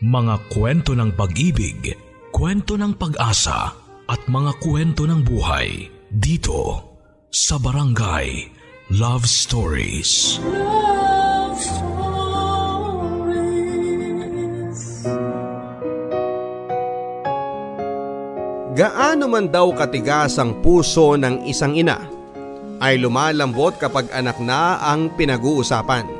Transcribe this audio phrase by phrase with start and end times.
[0.00, 1.92] Mga kwento ng pag-ibig,
[2.32, 3.68] kwento ng pag-asa
[4.08, 6.88] at mga kwento ng buhay dito
[7.28, 8.48] sa Barangay
[8.96, 10.40] Love Stories.
[10.40, 12.00] Love Stories.
[18.72, 22.00] Gaano man daw katigas ang puso ng isang ina
[22.80, 26.19] ay lumalambot kapag anak na ang pinag-uusapan.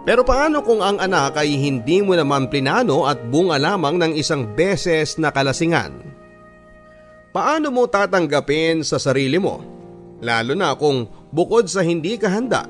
[0.00, 4.48] Pero paano kung ang anak ay hindi mo naman plinano at bunga lamang ng isang
[4.56, 5.92] beses na kalasingan?
[7.30, 9.60] Paano mo tatanggapin sa sarili mo?
[10.24, 12.66] Lalo na kung bukod sa hindi ka handa,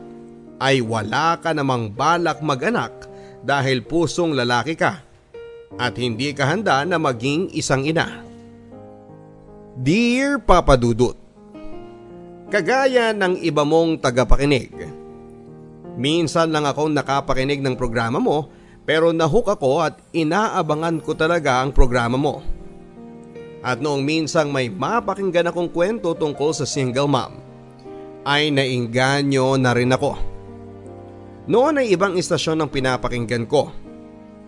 [0.61, 3.09] ay wala ka namang balak mag-anak
[3.41, 5.01] dahil pusong lalaki ka
[5.81, 8.21] at hindi ka handa na maging isang ina.
[9.81, 11.17] Dear Papa Dudut,
[12.51, 14.75] Kagaya ng iba mong tagapakinig,
[16.01, 18.49] minsan lang akong nakapakinig ng programa mo
[18.89, 22.41] pero nahook ako at inaabangan ko talaga ang programa mo.
[23.61, 27.39] At noong minsang may mapakinggan akong kwento tungkol sa single mom,
[28.25, 30.17] ay nainganyo na rin ako.
[31.47, 33.69] Noon ay ibang istasyon ang pinapakinggan ko.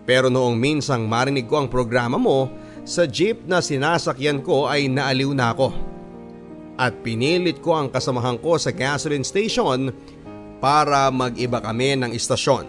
[0.03, 2.49] Pero noong minsang marinig ko ang programa mo,
[2.83, 5.93] sa jeep na sinasakyan ko ay naaliw na ako
[6.77, 9.93] at pinilit ko ang kasamahan ko sa gasoline station
[10.63, 12.63] para mag-iba kami ng istasyon.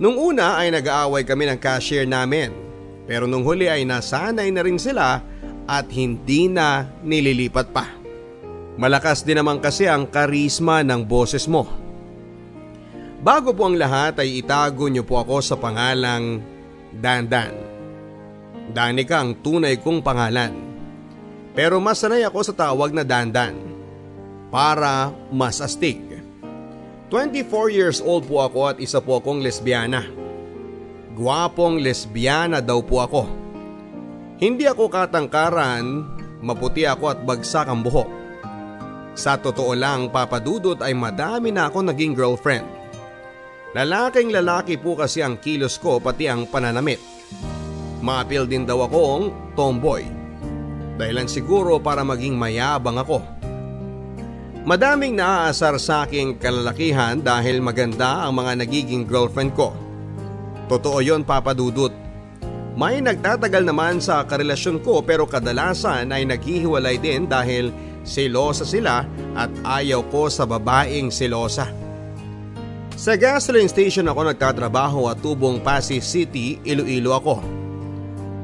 [0.00, 2.56] Nung una ay nag-aaway kami ng cashier namin
[3.04, 5.20] pero nung huli ay nasanay na rin sila
[5.68, 7.84] at hindi na nililipat pa.
[8.80, 11.68] Malakas din naman kasi ang karisma ng boses mo.
[13.20, 16.40] Bago po ang lahat ay itago niyo po ako sa pangalang
[16.96, 17.52] Dandan.
[18.72, 20.54] Danica ang tunay kong pangalan.
[21.52, 23.58] Pero mas sanay ako sa tawag na dandan
[24.54, 26.09] para mas astig.
[27.10, 30.06] 24 years old po ako at isa po akong lesbiana.
[31.18, 33.22] Guwapong lesbiana daw po ako.
[34.38, 36.06] Hindi ako katangkaran,
[36.38, 38.06] maputi ako at bagsak ang buhok.
[39.18, 42.64] Sa totoo lang papadudot ay madami na ako naging girlfriend.
[43.74, 47.02] Lalaking lalaki po kasi ang kilos ko pati ang pananamit.
[48.06, 50.06] Maapil din daw akong tomboy.
[50.94, 53.39] Dahilan siguro para maging mayabang ako.
[54.60, 59.72] Madaming naaasar sa aking kalalakihan dahil maganda ang mga nagiging girlfriend ko.
[60.68, 61.88] Totoo yon papadudot.
[62.76, 67.72] May nagtatagal naman sa karelasyon ko pero kadalasan ay naghihiwalay din dahil
[68.04, 71.64] selosa sila at ayaw ko sa babaeng selosa.
[73.00, 77.36] Sa gasoline station ako nagtatrabaho at tubong Pasig City, Iloilo ako.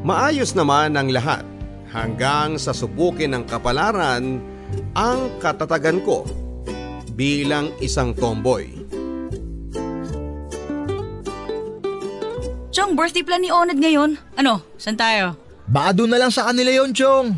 [0.00, 1.44] Maayos naman ang lahat
[1.92, 4.40] hanggang sa subukin ng kapalaran
[4.96, 6.24] ang katatagan ko
[7.12, 8.64] bilang isang tomboy.
[12.72, 14.16] Chong, birthday plan ni Onad ngayon.
[14.40, 15.36] Ano, saan tayo?
[15.68, 17.36] Baka doon na lang sa kanila yon Chong.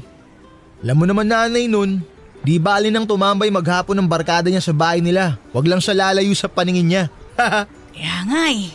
[0.87, 1.99] Alam mo naman nanay nun,
[2.47, 5.39] di bali nang tumambay maghapon ng barkada niya sa bahay nila.
[5.51, 7.05] Huwag lang siya lalayo sa paningin niya.
[7.95, 8.71] Kaya nga eh.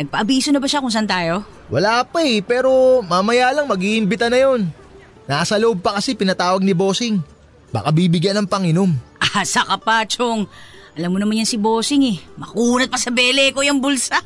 [0.00, 1.44] Nagpaabiso na ba siya kung saan tayo?
[1.72, 4.68] Wala pa eh, pero mamaya lang mag-iimbita na yon.
[5.28, 7.37] Nasa loob pa kasi pinatawag ni Bossing.
[7.68, 8.90] Baka bibigyan ng panginom.
[9.38, 10.48] Asa ka pa, Chong.
[10.98, 12.18] Alam mo naman yan si Bossing eh.
[12.34, 14.18] Makunat pa sa bele ko yung bulsa.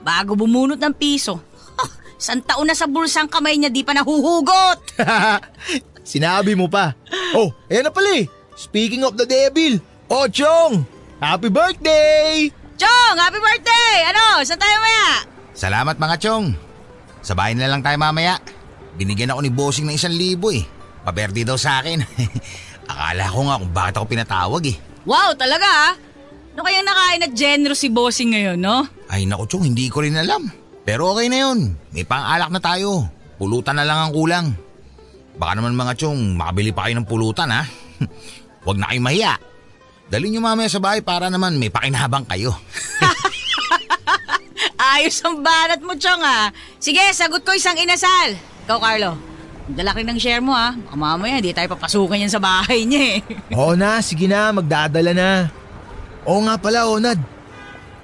[0.00, 1.36] Bago bumunot ng piso.
[1.76, 4.96] Oh, san taon na sa bulsa ang kamay niya di pa nahuhugot.
[6.08, 6.96] Sinabi mo pa.
[7.36, 8.24] Oh, ayan na pala eh.
[8.56, 9.76] Speaking of the devil.
[10.08, 10.88] Oh, Chong!
[11.20, 12.48] Happy birthday!
[12.80, 13.96] Chong, happy birthday!
[14.08, 15.28] Ano, saan tayo maya?
[15.52, 16.56] Salamat mga Chong.
[17.20, 18.40] Sa bahay na lang tayo mamaya.
[18.96, 20.64] Binigyan ako ni Bossing ng isang libo eh.
[21.04, 22.00] Paberde daw sa akin.
[22.86, 24.76] Akala ko nga kung bakit ako pinatawag eh.
[25.06, 25.92] Wow, talaga ah.
[26.56, 28.88] Ano kayang nakain na generous si Bossing ngayon, no?
[29.12, 30.48] Ay naku Chong, hindi ko rin alam.
[30.86, 31.76] Pero okay na yun.
[31.92, 33.10] May pang-alak na tayo.
[33.36, 34.46] Pulutan na lang ang kulang.
[35.36, 37.68] Baka naman mga Chong, makabili pa kayo ng pulutan ha.
[38.64, 39.34] Huwag na kayo mahiya.
[40.06, 42.54] Dali nyo mamaya sa bahay para naman may pakinabang kayo.
[44.96, 46.48] Ayos ang banat mo, Chong ah.
[46.80, 48.32] Sige, sagot ko isang inasal.
[48.64, 49.25] Ikaw, Carlo.
[49.66, 50.78] Dala rin ng share mo ha.
[50.78, 53.20] Baka mamaya di tayo papasukan yan sa bahay niya eh.
[53.58, 55.50] Oo na, sige na, magdadala na.
[56.22, 57.18] Oo nga pala, Onad.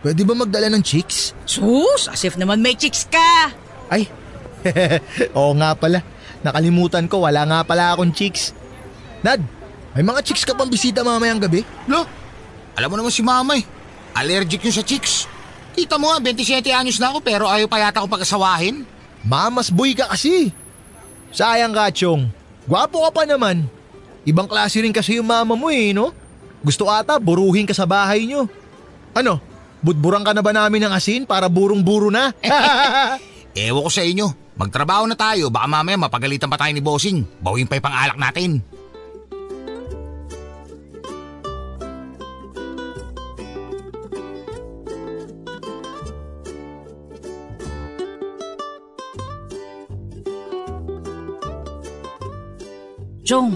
[0.03, 1.31] Pwede ba magdala ng chicks?
[1.47, 3.55] Sus, as if naman may chicks ka.
[3.87, 4.11] Ay,
[5.38, 6.03] oo nga pala.
[6.43, 8.50] Nakalimutan ko, wala nga pala akong chicks.
[9.23, 9.38] Nad,
[9.94, 11.62] may mga chicks ka pang bisita mamayang gabi?
[11.87, 12.03] Lo,
[12.75, 13.62] alam mo naman si mama eh.
[14.19, 15.31] Allergic yun sa chicks.
[15.73, 18.82] Kita mo nga, 27 anyos na ako pero ayaw pa yata ako pag-asawahin.
[19.23, 20.50] Mamas boy ka kasi.
[21.32, 22.29] Sayang ka, Chong.
[22.69, 23.67] Gwapo ka pa naman.
[24.23, 26.14] Ibang klase rin kasi yung mama mo eh, no?
[26.62, 28.46] Gusto ata buruhin ka sa bahay nyo.
[29.17, 29.43] Ano,
[29.82, 32.31] budburan ka na ba namin ng asin para burong-buro na?
[33.58, 34.31] Ewan ko sa inyo.
[34.55, 35.50] Magtrabaho na tayo.
[35.50, 37.25] Baka mamaya mapagalitan pa tayo ni Bossing.
[37.43, 38.62] Bawin pa yung pang-alak natin.
[53.23, 53.55] Chong,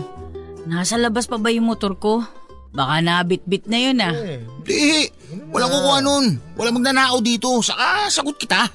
[0.71, 2.23] nasa labas pa ba yung motor ko?
[2.71, 4.15] Baka nabit-bit na yun ah.
[4.63, 5.09] Di,
[5.51, 6.25] walang kukuha nun.
[6.55, 7.59] Walang magnanakaw dito.
[7.65, 8.69] Saka sagot kita.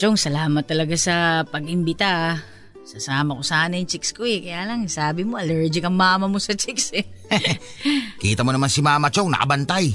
[0.00, 2.36] Chong, salamat talaga sa pag-imbita ah.
[2.84, 4.42] Sasama ko sana yung chicks ko eh.
[4.42, 7.06] Kaya lang, sabi mo, allergic ang mama mo sa chicks eh.
[8.22, 9.92] Kita mo naman si Mama Chong nakabantay.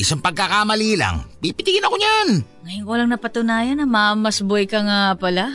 [0.00, 2.28] Isang pagkakamali lang, pipitikin ako niyan.
[2.64, 5.52] Ngayon ko lang napatunayan na mamas boy ka nga pala.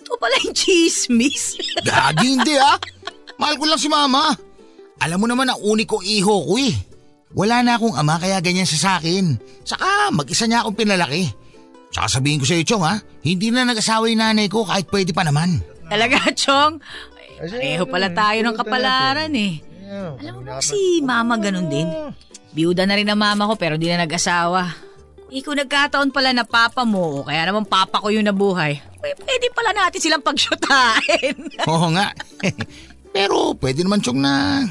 [0.00, 1.60] Ito pala yung chismis.
[1.84, 2.80] Gagi hindi ah.
[3.38, 4.34] Mahal ko lang si Mama.
[4.98, 6.74] Alam mo naman ang uniko iho ko eh.
[7.38, 9.38] Wala na akong ama kaya ganyan siya sa akin.
[9.62, 11.30] Saka mag-isa niya akong pinalaki.
[11.94, 15.14] Saka sabihin ko sa iyo, Chong ha, hindi na nag-asawa yung nanay ko kahit pwede
[15.14, 15.62] pa naman.
[15.88, 16.82] Talaga, Chong?
[17.38, 19.62] Ay, Pareho pala tayo ng kapalaran eh.
[19.88, 21.88] Alam mo ba si mama ganun din?
[22.52, 24.88] Biyuda na rin ang mama ko pero di na nag-asawa.
[25.28, 28.80] Ikaw nagkataon pala na papa mo o kaya naman papa ko yung nabuhay.
[28.98, 31.36] Pwede, pwede pala natin silang pagsyutain.
[31.70, 32.12] Oo nga.
[33.18, 34.62] Pero pwede naman, Chong na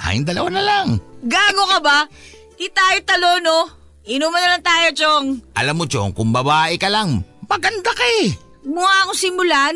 [0.00, 0.96] tayong dalawa na lang.
[1.20, 1.98] Gago ka ba?
[2.56, 3.58] Di tayo talo, no?
[4.08, 5.26] Inuman na lang tayo, Chong.
[5.52, 8.32] Alam mo, Chong, kung babae ka lang, maganda ka eh.
[8.64, 9.74] Mukha akong simulan.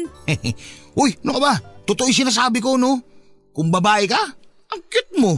[1.01, 1.55] Uy, ano ka ba?
[1.85, 3.05] Totoo yung sinasabi ko, no?
[3.53, 4.21] Kung babae ka,
[4.73, 5.37] ang cute mo.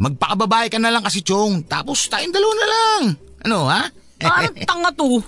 [0.00, 1.68] Magpakababae ka na lang kasi, Chong.
[1.68, 3.02] Tapos tayong dalawa na lang.
[3.44, 3.84] Ano, ha?
[4.16, 5.20] Parang tanga to.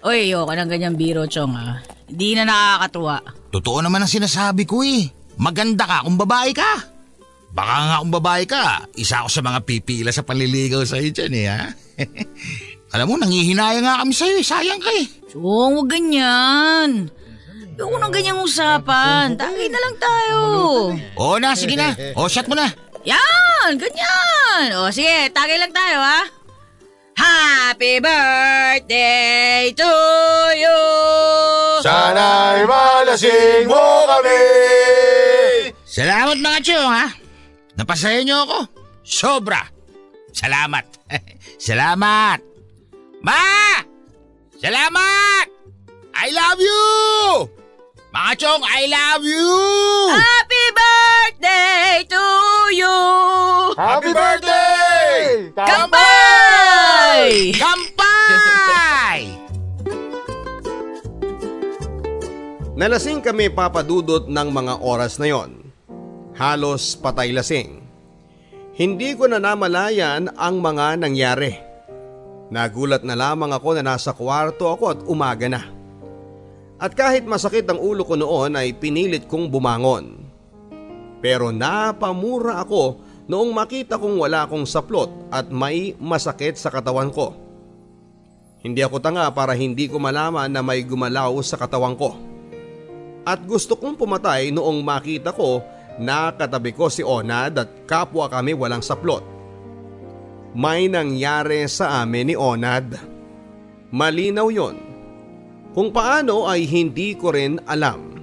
[0.00, 1.84] Uy, ayoko ng ganyang biro, Chong, ah.
[2.08, 3.20] Hindi na nakakatuwa.
[3.52, 5.23] Totoo naman ang sinasabi ko eh.
[5.38, 6.72] Maganda ka kung babae ka.
[7.54, 11.34] Baka nga kung babae ka, isa ako sa mga pipila sa panliligaw sa iyo dyan
[11.38, 11.62] eh, ha?
[12.94, 14.46] Alam mo, nangihinaya nga kami sa'yo eh.
[14.46, 15.06] Sayang ka eh.
[15.30, 17.10] Chong, huwag ganyan.
[17.74, 19.34] Ayoko ng ganyang usapan.
[19.34, 20.38] Tagay na lang tayo.
[21.18, 21.90] Oo na, sige na.
[22.14, 22.70] O, shot mo na.
[23.02, 24.78] Yan, ganyan.
[24.78, 26.22] O, sige, tagay lang tayo, ha?
[27.14, 29.92] Happy birthday to
[30.58, 30.80] you!
[31.82, 34.42] Sana'y malasing mo kami!
[35.86, 37.06] Salamat mga chong, ha?
[37.78, 38.58] Napasaya niyo ako.
[39.06, 39.62] Sobra.
[40.34, 40.86] Salamat.
[41.70, 42.42] Salamat.
[43.22, 43.78] Ma!
[44.58, 45.46] Salamat!
[46.14, 46.82] I love you!
[48.14, 49.50] Mga chong, I love you!
[50.14, 52.24] Happy birthday to
[52.74, 52.98] you!
[53.74, 54.93] Happy birthday!
[55.54, 57.52] Kampay!
[57.54, 59.20] Kampay!
[62.80, 65.62] Nalasing kami papadudot ng mga oras na yon.
[66.34, 67.86] Halos patay lasing.
[68.74, 71.54] Hindi ko na namalayan ang mga nangyari.
[72.50, 75.62] Nagulat na lamang ako na nasa kwarto ako at umaga na.
[76.82, 80.26] At kahit masakit ang ulo ko noon ay pinilit kong bumangon.
[81.22, 87.32] Pero napamura ako noong makita kong wala akong saplot at may masakit sa katawan ko.
[88.64, 92.16] Hindi ako tanga para hindi ko malaman na may gumalaw sa katawan ko.
[93.24, 95.64] At gusto kong pumatay noong makita ko
[96.00, 99.24] na katabi ko si Onad at kapwa kami walang saplot.
[100.56, 102.96] May nangyari sa amin ni Onad.
[103.92, 104.76] Malinaw yon.
[105.74, 108.16] Kung paano ay hindi ko rin alam.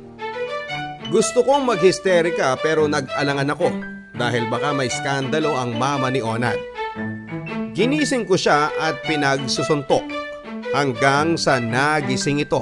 [1.11, 3.90] Gusto kong maghisterika pero nag-alangan ako
[4.21, 6.61] dahil baka may skandalo ang mama ni Onad.
[7.73, 10.05] Ginising ko siya at pinagsusuntok
[10.77, 12.61] hanggang sa nagising ito.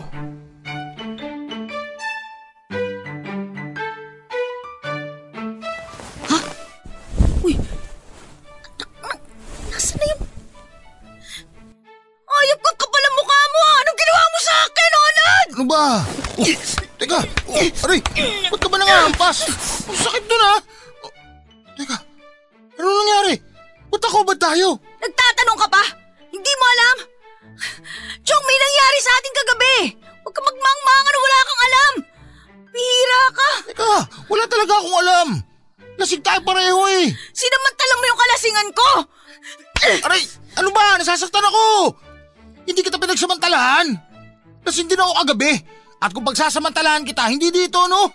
[46.30, 48.06] Pagsasamantalahan kita, hindi dito, no?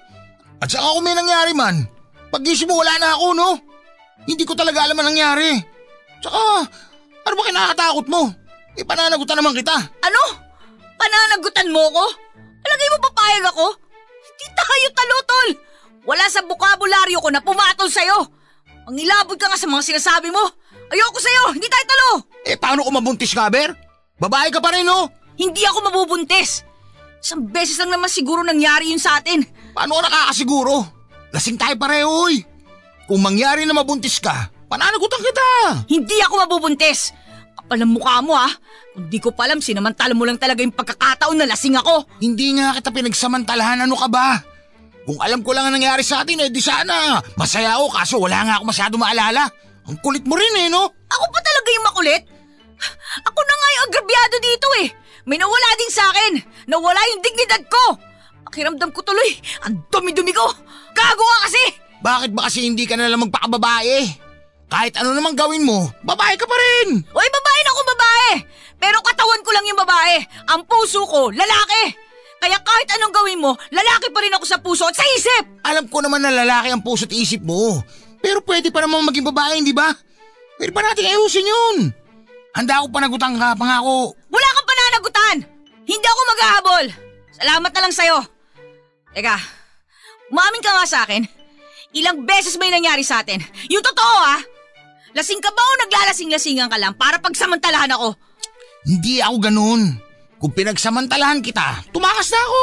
[0.62, 1.83] At saka kung may nangyari man,
[2.30, 3.59] pag-isip mo wala na ako, no?
[4.23, 5.59] Hindi ko talaga alam ang nangyari.
[6.23, 6.40] Tsaka,
[7.26, 8.30] ano ba kinakatakot mo?
[8.78, 9.75] Eh, pananagutan naman kita.
[9.75, 10.23] Ano?
[10.94, 12.04] Pananagutan mo ko?
[12.64, 13.66] Alagay mo papayag ako?
[14.25, 15.49] Hindi tayo talutol!
[16.04, 18.30] Wala sa bukabularyo ko na pumatol sa'yo!
[18.88, 20.42] Ang ilabot ka nga sa mga sinasabi mo!
[20.88, 21.44] Ayoko sa'yo!
[21.59, 22.11] Hindi tayo talo!
[22.47, 23.75] Eh, paano kung mabuntis ka, Ber?
[24.23, 25.11] Babae ka pa rin, no?
[25.35, 26.62] Hindi ako mabubuntis!
[27.25, 29.40] Isang beses lang naman siguro nangyari yun sa atin.
[29.73, 30.85] Paano ka nakakasiguro?
[31.33, 32.45] Lasing tayo pareho eh.
[33.09, 35.49] Kung mangyari na mabuntis ka, pananagutan kita.
[35.88, 37.16] Hindi ako mabubuntis.
[37.57, 38.52] Kapal ang mukha mo ha.
[38.93, 42.04] Kung di ko pa alam, sinamantala mo lang talaga yung pagkakataon na lasing ako.
[42.21, 44.45] Hindi nga kita pinagsamantalahan, ano ka ba?
[45.09, 47.25] Kung alam ko lang ang nangyari sa atin, eh di sana.
[47.40, 49.49] Masaya ako kaso wala nga ako masyado maalala.
[49.88, 50.93] Ang kulit mo rin eh, no?
[50.93, 52.23] Ako pa talaga yung makulit?
[53.25, 54.88] Ako na nga yung agrabyado dito eh.
[55.25, 56.33] May nawala din sa akin.
[56.69, 57.85] Nawala yung dignidad ko.
[58.45, 59.31] Pakiramdam ko tuloy.
[59.64, 60.47] Ang dumi-dumi ko.
[60.93, 61.64] Gago ka kasi.
[62.04, 64.25] Bakit ba kasi hindi ka na lang magpakababae?
[64.69, 67.00] Kahit ano namang gawin mo, babae ka pa rin.
[67.00, 68.31] Oy, babae na akong babae.
[68.76, 70.16] Pero katawan ko lang yung babae.
[70.52, 71.83] Ang puso ko, lalaki.
[72.45, 75.64] Kaya kahit anong gawin mo, lalaki pa rin ako sa puso at sa isip.
[75.64, 77.81] Alam ko naman na lalaki ang puso't isip mo.
[78.21, 79.88] Pero pwede pa naman maging babae, di ba?
[80.61, 81.76] Pwede pa natin ayusin yun.
[82.52, 84.12] Handa ako panagutan ka, pangako.
[85.85, 86.85] Hindi ako maghahabol.
[87.37, 88.19] Salamat na lang sa'yo.
[89.14, 89.37] Teka,
[90.33, 91.23] umamin ka nga sa akin.
[91.95, 93.38] Ilang beses may nangyari sa atin.
[93.71, 94.41] Yung totoo ah.
[95.14, 98.19] Lasing ka ba o naglalasing-lasingan ka lang para pagsamantalahan ako?
[98.83, 99.83] Hindi ako ganun.
[100.43, 102.62] Kung pinagsamantalahan kita, tumakas na ako.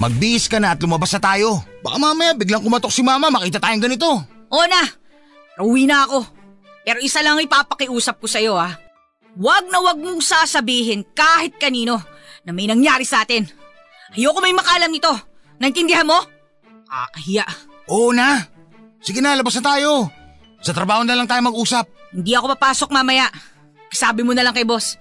[0.00, 1.60] Magbihis ka na at lumabas na tayo.
[1.84, 4.08] Baka mamaya biglang kumatok si mama, makita tayong ganito.
[4.48, 4.82] Oo na,
[5.60, 6.24] uwi na ako.
[6.80, 8.72] Pero isa lang ipapakiusap ko sa'yo ah.
[9.36, 12.00] Huwag na huwag mong sasabihin kahit kanino
[12.44, 13.44] na may nangyari sa atin.
[14.16, 15.12] Ayoko may makalam nito.
[15.60, 16.18] Naintindihan mo?
[16.88, 17.46] Kakahiya.
[17.92, 18.48] Oo na.
[19.00, 20.08] Sige na, labas na tayo.
[20.60, 21.88] Sa trabaho na lang tayo mag-usap.
[22.12, 23.30] Hindi ako papasok mamaya.
[23.90, 24.98] Sabi mo na lang kay boss.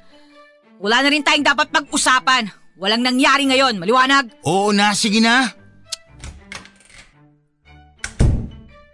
[0.80, 2.48] Wala na rin tayong dapat pag-usapan.
[2.80, 4.32] Walang nangyari ngayon, maliwanag.
[4.48, 5.52] Oo na, sige na.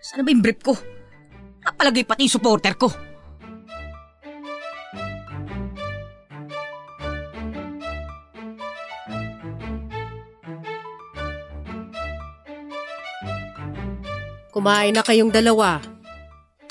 [0.01, 0.73] Sana ba yung brief ko?
[1.61, 2.89] Napalagay pati yung supporter ko.
[14.55, 15.83] Kumain na kayong dalawa.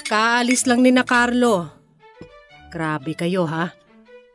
[0.09, 1.69] Kaalis lang ni na Carlo.
[2.73, 3.77] Grabe kayo ha.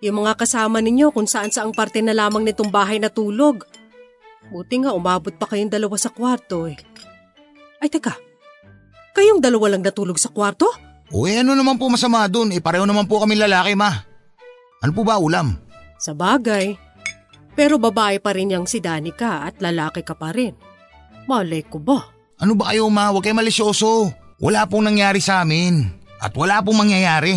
[0.06, 3.66] Yung mga kasama ninyo kung saan saang parte na lamang nitong bahay natulog.
[4.54, 6.78] Buti nga umabot pa kayong dalawa sa kwarto eh.
[7.82, 8.14] Ay teka,
[9.18, 10.70] kayong dalawa lang natulog sa kwarto?
[11.10, 12.54] Uy, ano naman po masama dun?
[12.54, 13.90] Eh, pareho naman po kami lalaki, ma.
[14.86, 15.58] Ano po ba ulam?
[15.98, 16.78] Sa bagay.
[17.58, 20.54] Pero babae pa rin yang si Danica at lalaki ka pa rin.
[21.26, 22.19] Malay ko ba?
[22.40, 23.12] Ano ba kayo, ma?
[23.12, 24.16] Huwag kayo malisyoso.
[24.40, 25.84] Wala pong nangyari sa amin.
[26.24, 27.36] At wala pong mangyayari.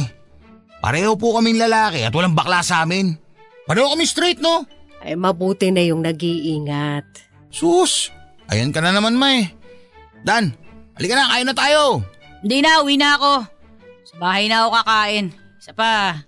[0.79, 3.19] Pareho po kaming lalaki at walang bakla sa amin.
[3.67, 4.63] Pareho kami straight, no?
[5.03, 7.07] Ay mabuti na yung nag-iingat.
[7.51, 8.15] Sus!
[8.51, 9.51] Ayan ka na naman, ma eh.
[10.23, 10.55] Dan,
[10.95, 12.03] halika na, kain na tayo.
[12.43, 13.33] Hindi na, uwi na ako.
[14.07, 15.27] Sa bahay na ako kakain.
[15.59, 16.23] Isa pa,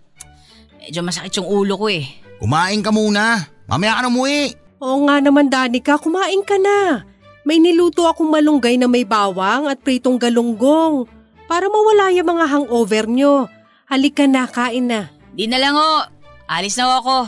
[0.78, 2.06] medyo masakit yung ulo ko eh.
[2.42, 3.46] Kumain ka muna.
[3.70, 4.54] Mamaya ka na umuwi.
[4.82, 7.06] Oo nga naman Danica, kumain ka na.
[7.44, 11.04] May niluto akong malunggay na may bawang at pritong galunggong.
[11.44, 13.52] Para mawala yung mga hangover nyo.
[13.84, 15.12] Halika na, kain na.
[15.36, 16.08] Di na lang ho.
[16.48, 17.18] Alis na ho ako.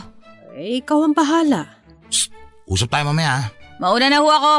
[0.57, 1.69] Eh, ikaw ang bahala.
[2.65, 3.41] Usap tayo mamaya, ha?
[3.77, 4.55] Mauna na ho ako.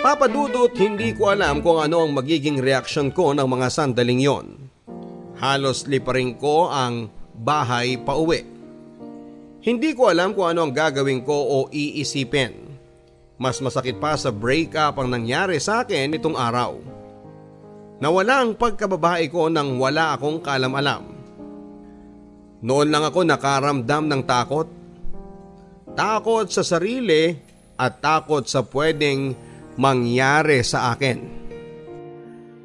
[0.00, 4.46] Papadudot hindi ko alam kung ano ang magiging reaksyon ko ng mga sandaling yon.
[5.38, 8.59] Halos liparin ko ang bahay pa uwi.
[9.60, 12.72] Hindi ko alam kung ano ang gagawin ko o iisipin.
[13.40, 16.80] Mas masakit pa sa breakup ang nangyari sa akin itong araw.
[18.00, 21.12] Nawala ang pagkababae ko nang wala akong kalam-alam.
[22.64, 24.68] Noon lang ako nakaramdam ng takot.
[25.92, 27.36] Takot sa sarili
[27.76, 29.36] at takot sa pwedeng
[29.76, 31.40] mangyari sa akin.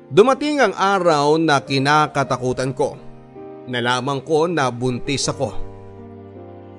[0.08, 2.96] Dumating ang araw na kinakatakutan ko.
[3.68, 5.75] Nalaman ko na buntis ako.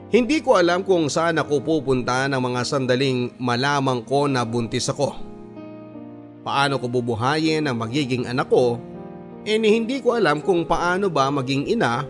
[0.06, 5.18] Hindi ko alam kung saan ako pupunta ng mga sandaling malamang ko na buntis ako.
[6.46, 8.78] Paano ko bubuhayin ang magiging anak ko?
[9.42, 12.06] E ni hindi ko alam kung paano ba maging ina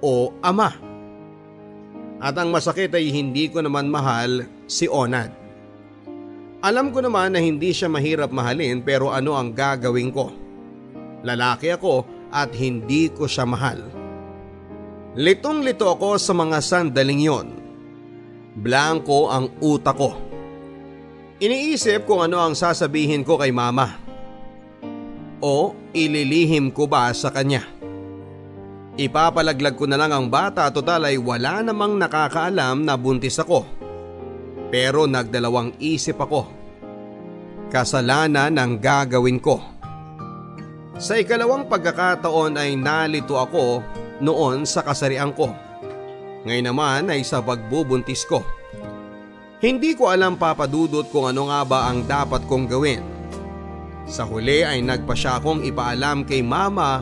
[0.00, 0.72] o ama.
[2.16, 5.28] At ang masakit ay hindi ko naman mahal si Onad.
[6.64, 10.32] Alam ko naman na hindi siya mahirap mahalin pero ano ang gagawin ko?
[11.20, 14.03] Lalaki ako at hindi ko siya mahal.
[15.14, 17.48] Litong-lito ako sa mga sandaling yon.
[18.58, 20.10] Blanco ang utak ko.
[21.38, 23.94] Iniisip kung ano ang sasabihin ko kay mama.
[25.38, 27.62] O ililihim ko ba sa kanya?
[28.98, 33.62] Ipapalaglag ko na lang ang bata total ay wala namang nakakaalam na buntis ako.
[34.74, 36.42] Pero nagdalawang isip ako.
[37.70, 39.62] Kasalanan ang gagawin ko.
[40.98, 43.82] Sa ikalawang pagkakataon ay nalito ako
[44.24, 45.52] noon sa kasarian ko.
[46.48, 48.40] Ngayon naman ay sa pagbubuntis ko.
[49.60, 53.00] Hindi ko alam papadudot kung ano nga ba ang dapat kong gawin.
[54.04, 57.00] Sa huli ay nagpa siya akong ipaalam kay mama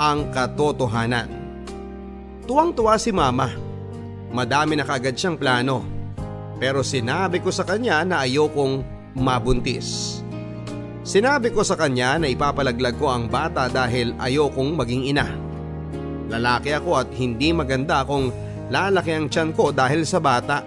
[0.00, 1.28] ang katotohanan.
[2.48, 3.52] Tuwang-tuwa si mama.
[4.32, 5.84] Madami na kagad siyang plano.
[6.56, 8.80] Pero sinabi ko sa kanya na ayokong
[9.16, 10.20] mabuntis.
[11.04, 15.49] Sinabi ko sa kanya na ipapalaglag ko ang bata dahil ayokong maging ina.
[16.30, 18.30] Lalaki ako at hindi maganda kung
[18.70, 20.62] lalaki ang tiyan ko dahil sa bata.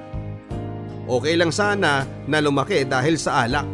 [1.07, 3.67] Okay lang sana na lumaki dahil sa alak.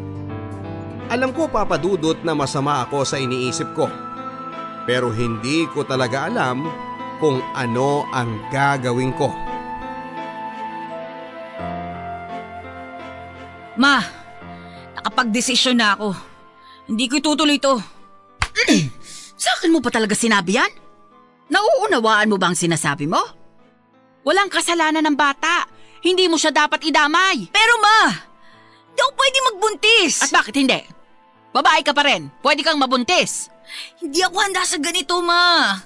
[1.10, 3.90] Alam ko papadudot na masama ako sa iniisip ko.
[4.86, 6.70] Pero hindi ko talaga alam
[7.18, 9.34] kung ano ang gagawin ko.
[13.80, 14.04] Ma,
[14.94, 16.14] nakapag-desisyon na ako.
[16.90, 17.80] Hindi ko itutuloy to.
[19.40, 20.89] Sa akin mo pa talaga sinabi yan?
[21.50, 23.20] Nauunawaan mo ba ang sinasabi mo?
[24.24, 25.66] Walang kasalanan ng bata.
[26.06, 27.50] Hindi mo siya dapat idamay.
[27.50, 28.14] Pero ma,
[28.94, 30.14] hindi ako pwede magbuntis.
[30.24, 30.80] At bakit hindi?
[31.50, 32.30] Babae ka pa rin.
[32.46, 33.50] Pwede kang mabuntis.
[34.02, 35.78] Hindi ako handa sa ganito, ma.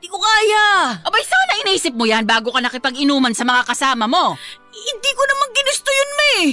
[0.00, 0.96] Hindi ko kaya.
[1.04, 4.38] Abay, sana inaisip mo yan bago ka nakipag-inuman sa mga kasama mo.
[4.72, 6.48] Hindi ko naman ginusto yun, ma eh.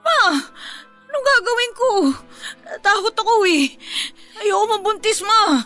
[0.00, 0.18] Ma,
[1.14, 1.90] anong gagawin ko?
[2.82, 3.70] Takot ako eh.
[4.42, 5.62] Ayoko mabuntis, ma.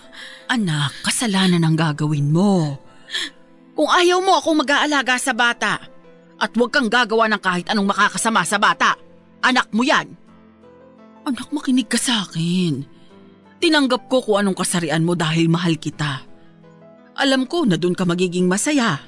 [0.52, 2.76] Anak, kasalanan ang gagawin mo.
[3.72, 5.80] Kung ayaw mo akong mag-aalaga sa bata,
[6.38, 8.92] at huwag kang gagawa ng kahit anong makakasama sa bata,
[9.40, 10.12] anak mo yan.
[11.24, 12.84] Anak, makinig ka sa akin.
[13.58, 16.28] Tinanggap ko kung anong kasarian mo dahil mahal kita.
[17.18, 19.00] Alam ko na doon ka magiging masaya.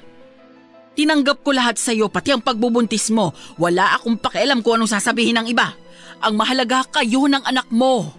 [0.91, 3.31] Tinanggap ko lahat sa iyo, pati ang pagbubuntis mo.
[3.55, 5.71] Wala akong pakialam kung anong sasabihin ng iba.
[6.21, 8.13] Ang mahalaga kayo ng anak mo.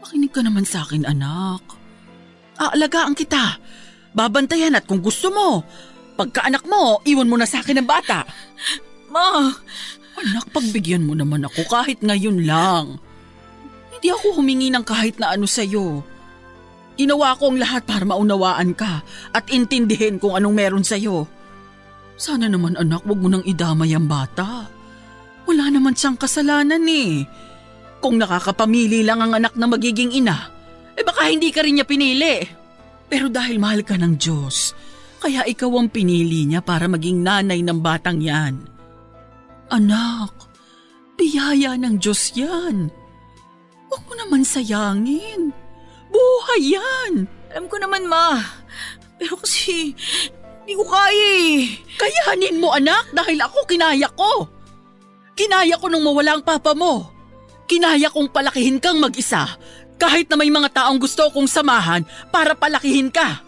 [0.00, 1.60] Makinig ka naman sa akin, anak.
[2.56, 3.60] Aalagaan kita.
[4.16, 5.60] Babantayan at kung gusto mo,
[6.16, 8.24] pagka mo, iwan mo na sa akin ang bata.
[9.12, 9.52] Ma,
[10.16, 12.96] Anak, pagbigyan mo naman ako kahit ngayon lang.
[13.92, 16.00] Hindi ako humingi ng kahit na ano sa'yo.
[16.96, 19.04] Ginawa ko ang lahat para maunawaan ka
[19.36, 21.28] at intindihin kung anong meron sa'yo.
[22.16, 24.72] Sana naman anak, wag mo nang idamay ang bata.
[25.46, 27.22] Wala naman siyang kasalanan eh.
[28.02, 30.50] Kung nakakapamili lang ang anak na magiging ina,
[30.98, 32.42] eh baka hindi ka rin niya pinili.
[33.06, 34.74] Pero dahil mahal ka ng Diyos,
[35.22, 38.58] kaya ikaw ang pinili niya para maging nanay ng batang yan.
[39.70, 40.34] Anak,
[41.14, 42.90] biyaya ng Diyos yan.
[43.86, 45.54] Huwag mo naman sayangin.
[46.10, 47.12] Buhay yan.
[47.54, 48.42] alam ko naman, ma.
[49.16, 49.94] Pero kasi,
[50.66, 51.78] hindi ko kaya eh.
[51.94, 54.55] Kayanin mo anak dahil ako kinaya ko.
[55.36, 57.12] Kinaya ko nung mawala ang papa mo.
[57.68, 59.60] Kinaya kong palakihin kang mag-isa
[60.00, 62.00] kahit na may mga taong gusto kong samahan
[62.32, 63.44] para palakihin ka.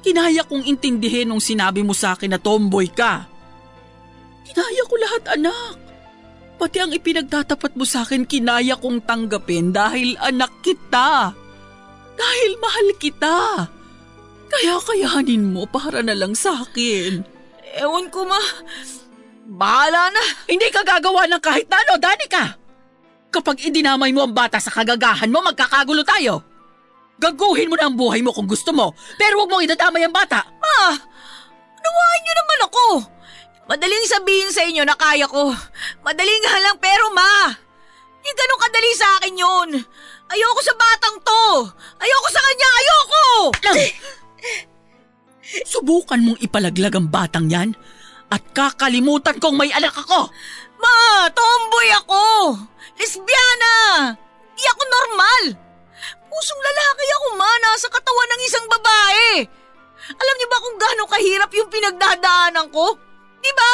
[0.00, 3.28] Kinaya kong intindihin nung sinabi mo sa akin na tomboy ka.
[4.48, 5.76] Kinaya ko lahat anak.
[6.56, 11.36] Pati ang ipinagtatapat mo sa akin kinaya kong tanggapin dahil anak kita.
[12.14, 13.68] Dahil mahal kita.
[14.48, 17.26] Kaya kayanin mo para na lang sa akin.
[17.74, 18.38] Ewan ko, ma.
[19.44, 20.24] Bahala na.
[20.48, 22.56] Hindi ka gagawa ng kahit na ano, Danica!
[23.28, 26.40] Kapag idinamay mo ang bata sa kagagahan mo, magkakagulo tayo.
[27.18, 30.42] Gaguhin mo na ang buhay mo kung gusto mo, pero huwag mong idadamay ang bata.
[30.48, 30.94] Ma,
[31.82, 32.86] nawahan niyo naman ako.
[33.64, 35.50] Madaling sabihin sa inyo na kaya ko.
[36.06, 37.52] Madaling nga lang pero ma,
[38.24, 39.68] hindi ganun kadali sa akin yun.
[40.30, 41.44] Ayoko sa batang to.
[42.00, 43.26] Ayoko sa kanya, ayoko!
[45.68, 47.76] Subukan mong ipalaglag ang batang yan
[48.32, 50.30] at kakalimutan kong may anak ako.
[50.80, 52.24] Ma, tomboy ako.
[52.96, 53.76] Lesbiana.
[54.54, 55.42] Di ako normal.
[56.28, 59.28] Pusong lalaki ako, ma, nasa katawan ng isang babae.
[60.12, 62.98] Alam niyo ba kung gaano kahirap yung pinagdadaanan ko?
[63.40, 63.72] Di ba?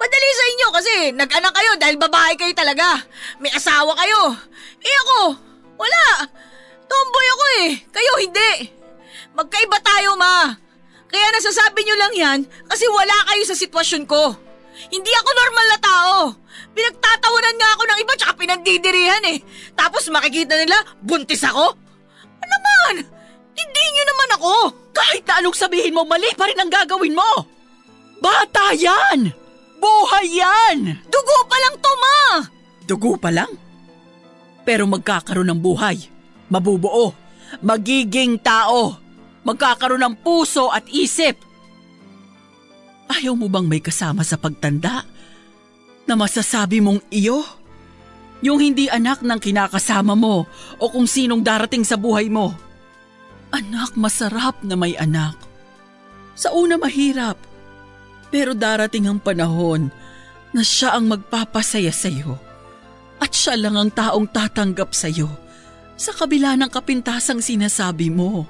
[0.00, 3.04] Madali sa inyo kasi nag-anak kayo dahil babae kayo talaga.
[3.36, 4.32] May asawa kayo.
[4.80, 5.36] Eh ako,
[5.76, 6.24] wala.
[6.88, 7.70] Tomboy ako eh.
[7.92, 8.52] Kayo hindi.
[9.36, 10.56] Magkaiba tayo, ma.
[11.10, 14.38] Kaya nasasabi niyo lang yan kasi wala kayo sa sitwasyon ko.
[14.88, 16.16] Hindi ako normal na tao.
[16.72, 19.38] Pinagtatawanan nga ako ng iba tsaka pinandidirihan eh.
[19.74, 21.74] Tapos makikita nila, buntis ako?
[22.40, 22.94] Ano naman?
[23.52, 24.54] Hindi niyo naman ako.
[24.94, 27.44] Kahit na anong sabihin mo, mali pa rin ang gagawin mo.
[28.22, 29.34] Bata yan!
[29.80, 30.78] Buhay yan!
[31.08, 32.18] Dugo pa lang to, ma!
[32.84, 33.50] Dugo pa lang?
[34.62, 35.96] Pero magkakaroon ng buhay.
[36.52, 37.16] Mabubuo.
[37.64, 39.09] Magiging tao.
[39.44, 41.40] Magkakaroon ng puso at isip.
[43.10, 45.02] Ayaw mo bang may kasama sa pagtanda?
[46.04, 47.42] Na masasabi mong iyo?
[48.40, 50.48] Yung hindi anak ng kinakasama mo
[50.80, 52.56] o kung sinong darating sa buhay mo.
[53.50, 55.36] Anak, masarap na may anak.
[56.38, 57.36] Sa una mahirap.
[58.30, 59.90] Pero darating ang panahon
[60.54, 62.38] na siya ang magpapasaya sa iyo.
[63.18, 65.28] At siya lang ang taong tatanggap sa iyo
[66.00, 68.48] sa kabila ng kapintasang sinasabi mo.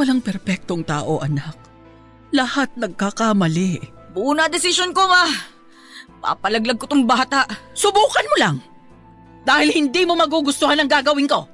[0.00, 1.60] Walang perpektong tao, anak.
[2.32, 3.84] Lahat nagkakamali.
[4.16, 5.28] Buo na desisyon ko, ma.
[6.24, 7.44] Papalaglag ko tong bata.
[7.76, 8.56] Subukan mo lang.
[9.44, 11.44] Dahil hindi mo magugustuhan ang gagawin ko.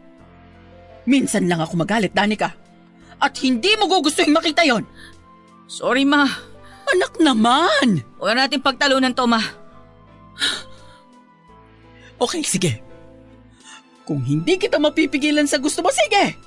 [1.10, 2.54] Minsan lang ako magalit, Danica.
[3.18, 4.86] At hindi mo gugustuhin makita yon.
[5.66, 6.22] Sorry, ma.
[6.86, 8.06] Anak naman!
[8.22, 9.42] Huwag natin pagtalunan to, ma.
[12.22, 12.78] Okay, sige.
[14.06, 16.38] Kung hindi kita mapipigilan sa gusto mo, sige!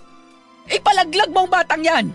[0.70, 2.06] Ipalaglag mo ang batang yan!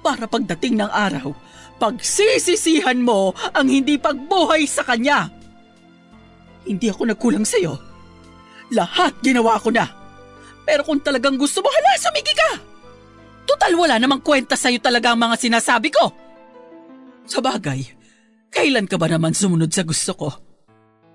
[0.00, 1.36] Para pagdating ng araw,
[1.76, 5.28] pagsisisihan mo ang hindi pagbuhay sa kanya.
[6.64, 7.76] Hindi ako nagkulang sa'yo.
[8.72, 9.84] Lahat ginawa ko na.
[10.68, 12.50] Pero kung talagang gusto mo, hala, sumigi ka!
[13.48, 16.12] Total wala namang kwenta sa'yo talaga ang mga sinasabi ko.
[17.24, 17.80] Sa bagay,
[18.52, 20.28] kailan ka ba naman sumunod sa gusto ko?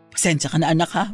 [0.09, 1.05] Pasensya ka na anak ha.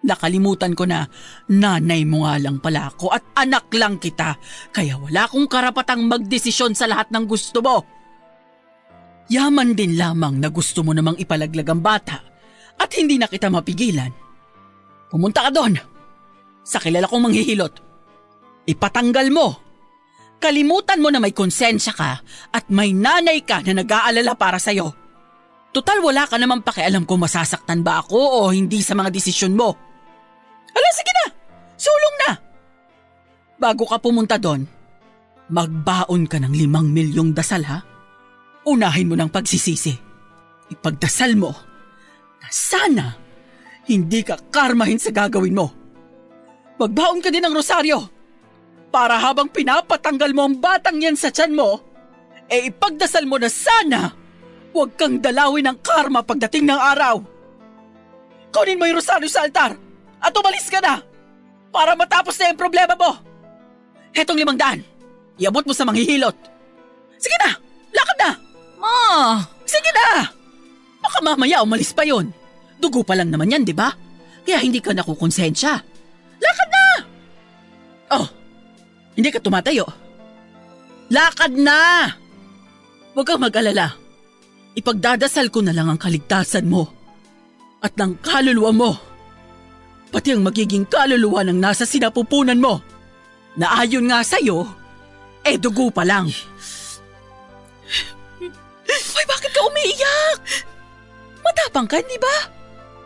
[0.00, 1.04] Nakalimutan ko na
[1.52, 4.40] nanay mo nga lang pala ako at anak lang kita
[4.72, 7.84] kaya wala akong karapatang magdesisyon sa lahat ng gusto mo.
[9.28, 12.16] Yaman din lamang na gusto mo namang ipalaglag ang bata
[12.80, 14.10] at hindi na kita mapigilan.
[15.12, 15.76] Pumunta ka doon
[16.64, 17.74] sa kilala kong manghihilot.
[18.64, 19.48] Ipatanggal mo.
[20.40, 22.24] Kalimutan mo na may konsensya ka
[22.56, 24.96] at may nanay ka na nag-aalala para sa'yo.
[25.70, 29.89] Total wala ka naman pakialam kung masasaktan ba ako o hindi sa mga desisyon mo.
[30.80, 31.26] Hala, sige na!
[31.76, 32.30] Sulong na!
[33.60, 34.64] Bago ka pumunta doon,
[35.52, 37.84] magbaon ka ng limang milyong dasal ha?
[38.64, 39.92] Unahin mo ng pagsisisi.
[40.72, 41.52] Ipagdasal mo
[42.40, 43.12] na sana
[43.84, 45.68] hindi ka karmahin sa gagawin mo.
[46.80, 48.00] Magbaon ka din ng rosaryo
[48.88, 51.76] para habang pinapatanggal mo ang batang yan sa tiyan mo,
[52.48, 54.16] e ipagdasal mo na sana
[54.72, 57.20] huwag kang dalawin ng karma pagdating ng araw.
[58.48, 59.89] Kunin mo yung rosaryo sa altar
[60.20, 61.00] at umalis ka na
[61.72, 63.16] para matapos na yung problema mo.
[64.12, 64.84] Hetong limang daan,
[65.40, 66.36] iabot mo sa manghihilot.
[67.16, 67.50] Sige na,
[67.94, 68.30] lakad na.
[68.80, 68.94] Ma!
[69.64, 70.28] Sige na.
[71.00, 72.28] Baka mamaya umalis pa yon.
[72.80, 73.92] Dugo pa lang naman yan, di ba?
[74.44, 75.72] Kaya hindi ka nakukonsensya.
[76.40, 76.84] Lakad na!
[78.10, 78.26] Oh,
[79.14, 79.86] hindi ka tumatayo.
[81.12, 82.08] Lakad na!
[83.14, 83.94] Huwag kang mag-alala.
[84.74, 86.88] Ipagdadasal ko na lang ang kaligtasan mo
[87.82, 88.90] at ng kaluluwa mo
[90.20, 92.84] pati ang magiging kaluluwa ng nasa sinapupunan mo.
[93.56, 94.68] Na ayon nga sa'yo,
[95.48, 96.28] eh dugo pa lang.
[98.84, 100.68] Ay, bakit ka umiiyak?
[101.40, 102.36] Matapang ka, di ba?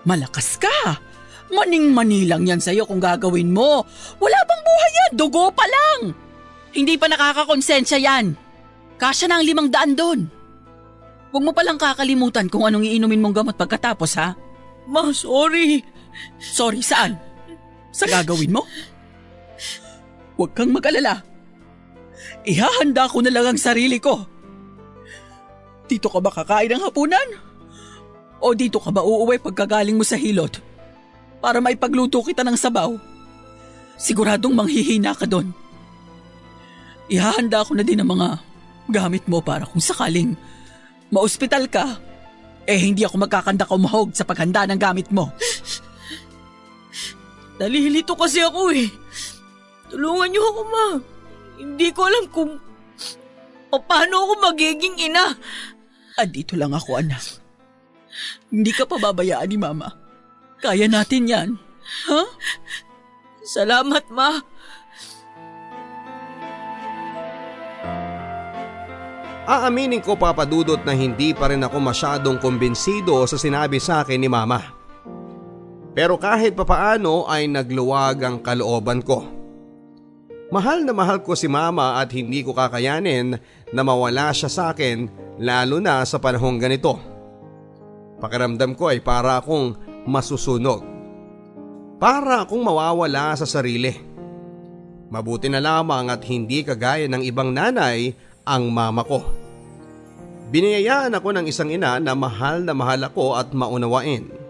[0.03, 0.99] Malakas ka.
[1.55, 3.87] Maning-mani lang yan sa'yo kung gagawin mo.
[4.19, 5.13] Wala bang buhay yan?
[5.15, 6.19] Dugo pa lang.
[6.75, 8.35] Hindi pa nakakakonsensya yan.
[8.99, 10.27] Kasya na ang limang daan doon.
[11.31, 14.35] Huwag mo palang kakalimutan kung anong iinumin mong gamot pagkatapos, ha?
[14.91, 15.94] Ma, sorry.
[16.39, 17.17] Sorry, saan?
[17.95, 18.67] Sa gagawin mo?
[20.35, 21.23] Huwag kang mag-alala.
[22.43, 24.27] Ihahanda ko na lang ang sarili ko.
[25.87, 27.29] Dito ka ba kakain ng hapunan?
[28.43, 30.59] O dito ka ba uuwi pagkagaling mo sa hilot?
[31.39, 32.93] Para maipagluto kita ng sabaw?
[33.95, 35.55] Siguradong manghihina ka doon.
[37.07, 38.29] Ihahanda ko na din ang mga
[38.91, 40.35] gamit mo para kung sakaling
[41.13, 42.01] maospital ka,
[42.65, 45.29] eh hindi ako magkakanda kumahog sa paghanda ng gamit mo.
[47.59, 48.91] Nalilito kasi ako eh.
[49.91, 50.87] Tulungan niyo ako, ma.
[51.55, 52.59] Hindi ko alam kung
[53.71, 55.39] paano ako magiging ina.
[56.19, 57.23] Andito lang ako, anak.
[58.51, 59.89] Hindi ka pababayaan ni Mama.
[60.63, 61.49] Kaya natin yan.
[62.11, 62.23] Ha?
[63.45, 64.41] Salamat, ma.
[69.45, 74.25] Aaminin ko papadudot na hindi pa rin ako masyadong kumbinsido sa sinabi sa akin ni
[74.25, 74.84] mama.
[75.95, 79.23] Pero kahit papaano ay nagluwag ang kalooban ko.
[80.51, 83.39] Mahal na mahal ko si mama at hindi ko kakayanin
[83.71, 85.07] na mawala siya sa akin
[85.39, 86.99] lalo na sa panahong ganito.
[88.19, 89.75] Pakiramdam ko ay para akong
[90.07, 90.83] masusunog.
[92.03, 93.95] Para akong mawawala sa sarili.
[95.15, 99.23] Mabuti na lamang at hindi kagaya ng ibang nanay ang mama ko.
[100.51, 104.44] Biniyayaan ako ng isang ina na mahal na mahal ako at maunawain.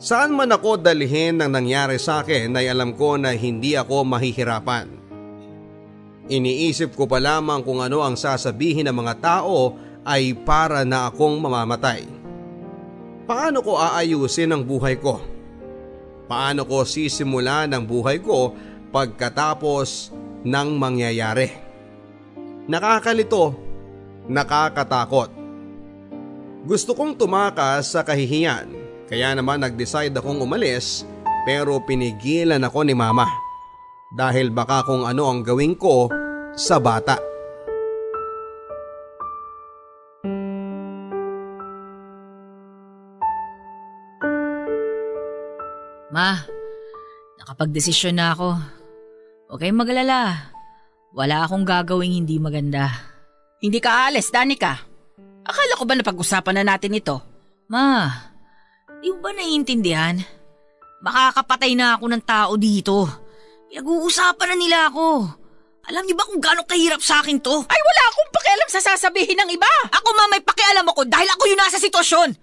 [0.00, 4.88] Saan man ako dalhin ng nangyari sa akin ay alam ko na hindi ako mahihirapan.
[6.24, 11.36] Iniisip ko pa lamang kung ano ang sasabihin ng mga tao ay para na akong
[11.36, 12.08] mamamatay.
[13.28, 15.20] Paano ko aayusin ang buhay ko?
[16.24, 18.56] Paano ko sisimula ng buhay ko
[18.88, 20.16] pagkatapos
[20.48, 21.52] ng mangyayari?
[22.64, 23.52] Nakakalito
[24.32, 25.28] nakakatakot.
[26.64, 28.79] Gusto kong tumakas sa kahihiyan
[29.10, 31.02] kaya naman nag-decide akong umalis
[31.42, 33.26] pero pinigilan ako ni mama
[34.14, 36.06] dahil baka kung ano ang gawin ko
[36.54, 37.18] sa bata.
[46.10, 46.42] Ma,
[47.38, 48.50] nakapagdesisyon na ako.
[49.50, 50.50] Huwag kayong magalala.
[51.14, 52.90] Wala akong gagawing hindi maganda.
[53.62, 54.74] Hindi ka aalis, Danica.
[55.46, 57.18] Akala ko ba napag-usapan na natin ito?
[57.70, 58.10] Ma,
[59.00, 60.20] di mo ba naiintindihan?
[61.00, 63.08] Makakapatay na ako ng tao dito.
[63.72, 65.24] Pinag-uusapan na nila ako.
[65.88, 67.64] Alam niyo ba kung gaano kahirap sa akin to?
[67.64, 69.72] Ay, wala akong pakialam sa sasabihin ng iba.
[69.88, 72.36] Ako ma, may pakialam ako dahil ako yung nasa sitwasyon.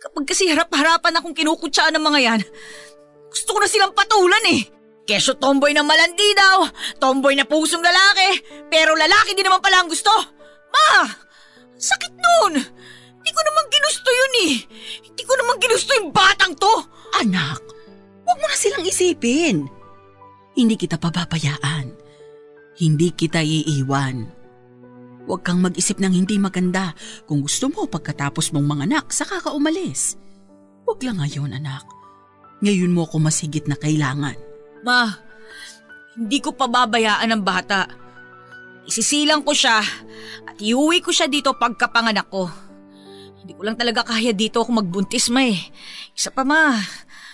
[0.00, 2.40] Kapag kasi harap-harapan akong kinukutsaan ng mga yan,
[3.28, 4.64] gusto ko na silang patulan eh.
[5.04, 6.64] Keso tomboy ng malandi daw,
[6.96, 8.40] tomboy na pusong lalaki,
[8.72, 10.10] pero lalaki din naman pala ang gusto.
[10.72, 11.04] Ma,
[11.76, 12.54] sakit nun.
[13.20, 14.54] Hindi ko naman ginusto yun eh.
[15.04, 16.74] Hindi ko naman ginusto yung batang to.
[17.20, 17.60] Anak,
[18.24, 19.68] huwag mo na silang isipin.
[20.56, 21.92] Hindi kita pababayaan.
[22.80, 24.24] Hindi kita iiwan.
[25.28, 26.96] Huwag kang mag-isip ng hindi maganda.
[27.28, 30.16] Kung gusto mo pagkatapos mong mga anak, saka ka umalis.
[30.88, 31.84] Huwag lang ngayon, anak.
[32.64, 34.34] Ngayon mo ako masigit na kailangan.
[34.80, 35.12] Ma,
[36.16, 37.84] hindi ko pababayaan ang bata.
[38.88, 39.84] Isisilang ko siya
[40.48, 42.48] at iuwi ko siya dito pagkapanganak ko.
[43.40, 45.56] Hindi ko lang talaga kaya dito ako magbuntis, ma eh.
[46.12, 46.76] Isa pa, ma.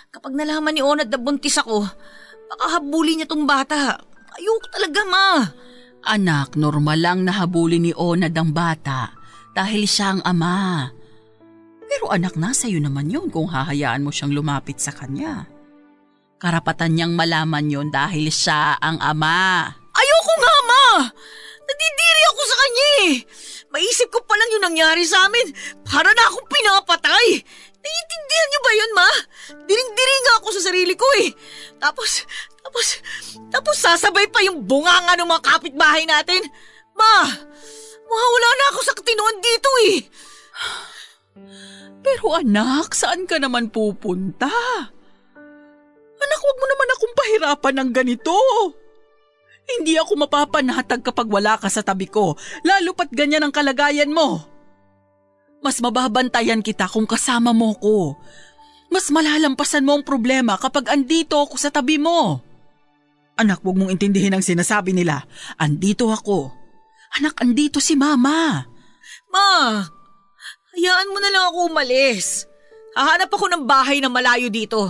[0.07, 1.83] Kapag nalaman ni Onad na buntis ako,
[2.47, 3.99] baka habulin niya tong bata.
[4.39, 5.27] Ayoko talaga, ma.
[6.07, 9.11] Anak, normal lang nahabulin ni Onad ang bata
[9.51, 10.87] dahil siya ang ama.
[11.87, 15.43] Pero anak, nasa iyo naman yon kung hahayaan mo siyang lumapit sa kanya.
[16.39, 19.67] Karapatan niyang malaman yon dahil siya ang ama.
[19.73, 20.87] Ayoko nga, ma!
[21.67, 23.13] Nadidiri ako sa kanya eh.
[23.77, 25.53] Maisip ko pa lang yung nangyari sa amin.
[25.85, 27.27] Para na akong pinapatay.
[27.77, 29.09] Naiintindihan niyo ba yun, ma?
[29.69, 31.29] Diring-diri nga ako sa sarili ko eh.
[31.77, 32.25] Tapos,
[32.65, 32.97] tapos,
[33.53, 36.41] tapos sasabay pa yung bunganga ng mga kapitbahay natin.
[36.97, 37.29] Ma,
[38.09, 39.95] mawawala na ako sa katinoan dito eh.
[42.01, 44.49] Pero anak, saan ka naman pupunta?
[46.17, 48.33] Anak, wag mo naman akong pahirapan ng ganito.
[49.67, 54.39] Hindi ako mapapanatag kapag wala ka sa tabi ko, lalo pat ganyan ang kalagayan mo.
[55.59, 58.15] Mas mababantayan kita kung kasama mo ko.
[58.87, 62.39] Mas malalampasan mo ang problema kapag andito ako sa tabi mo.
[63.37, 65.27] Anak, wag mong intindihin ang sinasabi nila.
[65.59, 66.49] Andito ako.
[67.19, 68.65] Anak, andito si Mama.
[69.29, 69.83] Ma,
[70.73, 72.47] hayaan mo na lang ako umalis.
[72.97, 74.89] Hahanap ako ng bahay na malayo dito.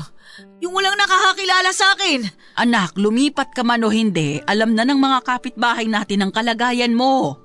[0.62, 2.26] Yung walang nakakakilala sa akin.
[2.58, 7.38] Anak, lumipat ka man o hindi, alam na ng mga kapitbahay natin ang kalagayan mo.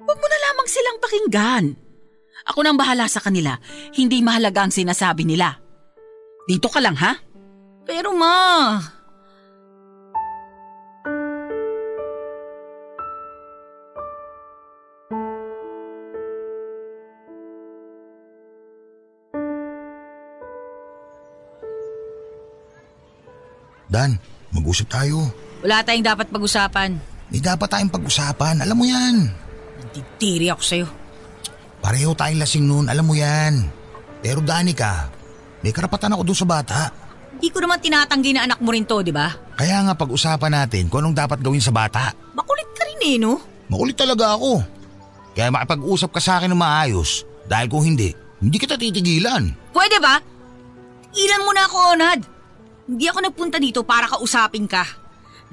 [0.00, 1.64] Huwag mo na lamang silang pakinggan.
[2.48, 3.56] Ako nang bahala sa kanila,
[3.96, 5.60] hindi mahalaga ang sinasabi nila.
[6.48, 7.16] Dito ka lang ha?
[7.84, 8.99] Pero ma...
[23.90, 24.16] Dan,
[24.54, 25.26] mag-usap tayo.
[25.66, 26.96] Wala tayong dapat pag-usapan.
[27.34, 29.28] May dapat tayong pag-usapan, alam mo yan.
[29.82, 30.86] Nanditiri ako sa'yo.
[31.82, 33.66] Pareho tayong lasing noon, alam mo yan.
[34.22, 35.10] Pero Danica,
[35.66, 36.78] may karapatan ako doon sa bata.
[37.34, 39.32] Hindi ko naman tinatanggi na anak mo rin to, di ba?
[39.58, 42.14] Kaya nga pag-usapan natin kung anong dapat gawin sa bata.
[42.36, 43.40] Makulit ka rin eh, no?
[43.66, 44.60] Makulit talaga ako.
[45.34, 47.24] Kaya makipag-usap ka sa akin ng maayos.
[47.48, 49.72] Dahil kung hindi, hindi kita titigilan.
[49.72, 50.20] Pwede ba?
[51.16, 52.20] Ilan mo na ako, Onad.
[52.90, 54.82] Hindi ako nagpunta dito para kausapin ka.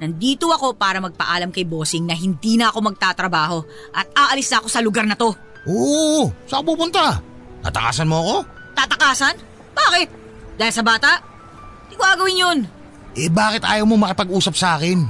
[0.02, 3.62] Nandito ako para magpaalam kay bossing na hindi na ako magtatrabaho
[3.94, 5.30] at aalis na ako sa lugar na to.
[5.70, 7.22] Oo, saan pupunta?
[7.62, 8.36] Tatakasan mo ako?
[8.74, 9.34] Tatakasan?
[9.70, 10.08] Bakit?
[10.58, 11.22] Dahil sa bata?
[11.86, 12.58] Hindi ko gagawin yun.
[13.14, 15.06] Eh bakit ayaw mo makipag-usap sa akin?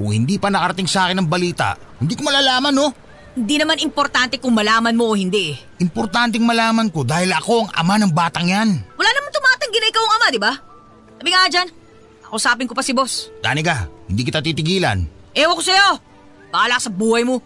[0.00, 2.88] Kung hindi pa nakarating sa akin ng balita, hindi ko malalaman no?
[3.36, 5.52] Hindi naman importante kung malaman mo o hindi.
[5.84, 8.68] Importanteng malaman ko dahil ako ang ama ng batang yan.
[8.96, 10.52] Wala naman tumatanggi na ikaw ang ama, di ba?
[11.16, 11.68] Sabi nga dyan,
[12.22, 13.32] kausapin ko pa si boss.
[13.40, 15.00] Danica, hindi kita titigilan.
[15.32, 15.90] Ewan ko sa'yo.
[16.52, 17.40] Bahala sa buhay mo.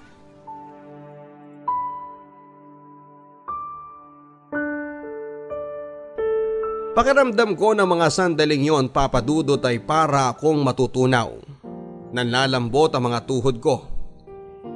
[6.90, 11.32] Pakiramdam ko na mga sandaling yon papadudot ay para akong matutunaw.
[12.10, 13.86] Nanlalambot ang mga tuhod ko.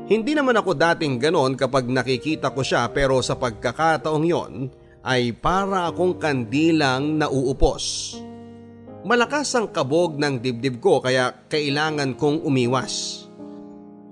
[0.07, 4.53] Hindi naman ako dating ganon kapag nakikita ko siya pero sa pagkakataong yon
[5.05, 8.17] ay para akong kandilang nauupos.
[9.05, 13.29] Malakas ang kabog ng dibdib ko kaya kailangan kong umiwas.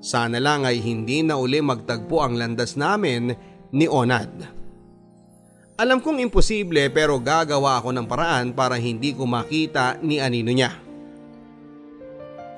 [0.04, 3.32] Sana lang ay hindi na uli magtagpo ang landas namin
[3.72, 4.28] ni Onad.
[5.80, 10.76] Alam kong imposible pero gagawa ako ng paraan para hindi ko makita ni anino niya.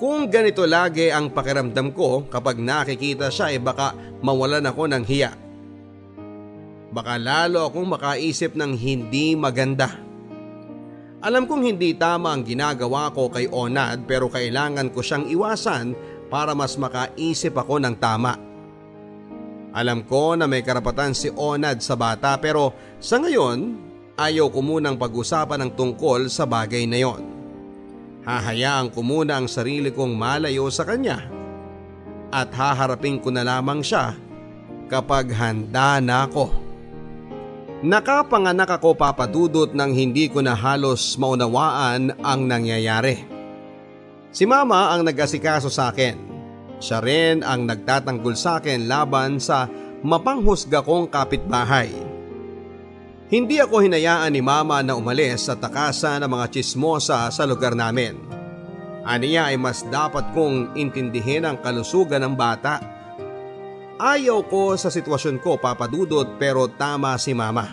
[0.02, 3.94] Kung ganito lagi ang pakiramdam ko kapag nakikita siya ay eh baka
[4.26, 5.38] mawalan ako ng hiya.
[6.90, 10.13] Baka lalo akong makaisip ng hindi maganda.
[11.24, 15.96] Alam kong hindi tama ang ginagawa ko kay Onad pero kailangan ko siyang iwasan
[16.28, 18.36] para mas makaisip ako ng tama.
[19.72, 23.72] Alam ko na may karapatan si Onad sa bata pero sa ngayon
[24.20, 27.24] ayaw ko munang pag-usapan ng tungkol sa bagay na yon.
[28.28, 31.24] Hahayaan ko muna ang sarili kong malayo sa kanya
[32.28, 34.12] at haharapin ko na lamang siya
[34.92, 36.63] kapag handa na ako.
[37.82, 43.26] Nakapanganak ako papadudot nang hindi ko na halos maunawaan ang nangyayari.
[44.30, 46.14] Si mama ang nag-asikaso sa akin.
[46.78, 49.66] Siya rin ang nagtatanggol sa akin laban sa
[50.04, 51.90] mapanghusga kong kapitbahay.
[53.32, 58.20] Hindi ako hinayaan ni mama na umalis sa takasan ng mga chismosa sa lugar namin.
[59.04, 62.80] Aniya ay mas dapat kong intindihin ang kalusugan ng bata.
[63.94, 67.70] Ayaw ko sa sitwasyon ko papadudot pero tama si mama.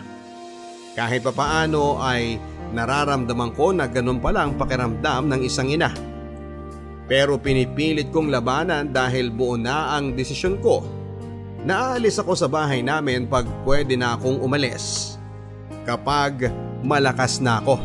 [0.94, 2.38] Kahit papaano ay
[2.70, 5.90] nararamdaman ko na ganun pala ang pakiramdam ng isang ina.
[7.10, 10.86] Pero pinipilit kong labanan dahil buo na ang desisyon ko.
[11.66, 15.18] Naalis ako sa bahay namin pag pwede na akong umalis
[15.82, 16.54] kapag
[16.86, 17.82] malakas na ako.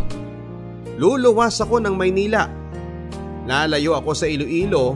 [1.01, 2.45] Luluwas ako ng Maynila.
[3.49, 4.93] Lalayo ako sa Iloilo,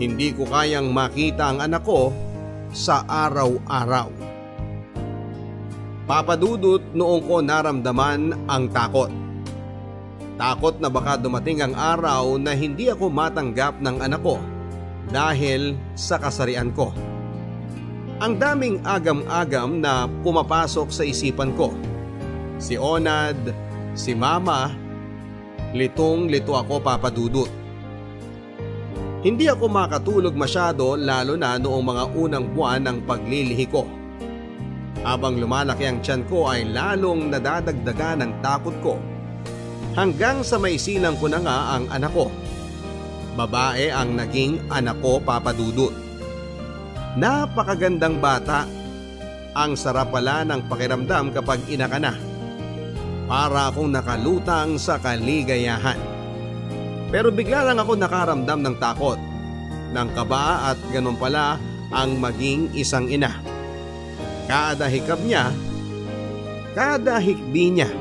[0.00, 2.31] hindi ko kayang makita ang anak ko
[2.72, 4.10] sa araw-araw.
[6.08, 9.12] Papadudot noong ko naramdaman ang takot.
[10.34, 14.42] Takot na baka dumating ang araw na hindi ako matanggap ng anak ko
[15.12, 16.90] dahil sa kasarian ko.
[18.18, 21.70] Ang daming agam-agam na pumapasok sa isipan ko
[22.62, 23.50] si Onad,
[23.98, 24.70] si Mama,
[25.74, 27.50] litong lito ako papadudot.
[29.22, 33.86] Hindi ako makatulog masyado lalo na noong mga unang buwan ng paglilihi ko.
[35.06, 38.98] Habang lumalaki ang tiyan ko ay lalong nadadagdagan ng takot ko.
[39.94, 42.34] Hanggang sa may silang ko na nga ang anak ko.
[43.38, 45.94] Babae ang naging anak ko papadudot.
[47.14, 48.66] Napakagandang bata.
[49.54, 52.16] Ang sarap pala ng pakiramdam kapag ina ka na
[53.30, 56.11] para akong nakalutang sa kaligayahan.
[57.12, 59.20] Pero bigla lang ako nakaramdam ng takot,
[59.92, 61.60] ng kaba at ganun pala
[61.92, 63.36] ang maging isang ina.
[64.48, 65.52] Kada hikab niya,
[66.72, 67.92] kada hikbi niya.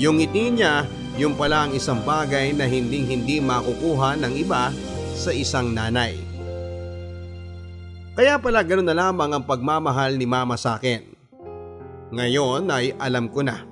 [0.00, 0.88] Yung ngiti niya,
[1.20, 4.72] yung pala ang isang bagay na hinding hindi makukuha ng iba
[5.12, 6.16] sa isang nanay.
[8.16, 11.04] Kaya pala ganun na lamang ang pagmamahal ni mama sa akin.
[12.08, 13.68] Ngayon ay alam ko na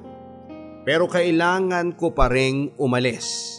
[0.87, 3.59] pero kailangan ko pa ring umalis.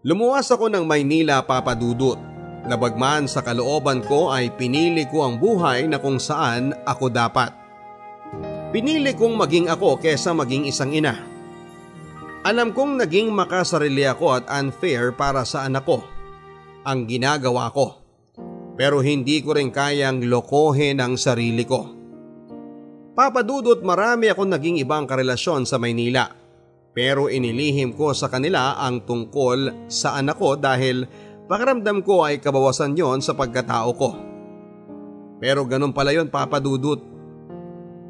[0.00, 2.16] Lumuwas ako ng Maynila papadudot.
[2.64, 7.52] Nabagman sa kalooban ko ay pinili ko ang buhay na kung saan ako dapat.
[8.72, 11.20] Pinili kong maging ako kesa maging isang ina.
[12.48, 16.00] Alam kong naging makasarili ako at unfair para sa anak ko.
[16.88, 18.00] Ang ginagawa ko.
[18.80, 21.84] Pero hindi ko rin kayang lokohin ang sarili ko.
[23.12, 26.39] Papadudot marami akong naging ibang karelasyon sa Maynila.
[26.90, 31.06] Pero inilihim ko sa kanila ang tungkol sa anak ko dahil
[31.46, 34.10] pakiramdam ko ay kabawasan yon sa pagkatao ko.
[35.38, 36.98] Pero ganun pala yon papadudot.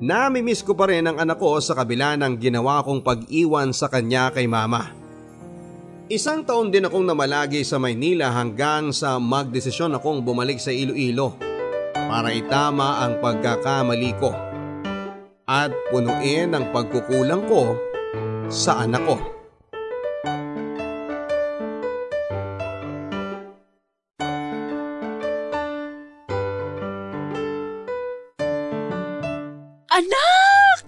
[0.00, 4.32] Namimiss ko pa rin ang anak ko sa kabila ng ginawa kong pag-iwan sa kanya
[4.32, 4.96] kay mama.
[6.10, 11.38] Isang taon din akong namalagi sa Maynila hanggang sa magdesisyon akong bumalik sa Iloilo
[11.94, 14.34] para itama ang pagkakamali ko
[15.46, 17.89] at punuin ang pagkukulang ko
[18.50, 19.16] sa anak ko.
[29.90, 30.80] Anak!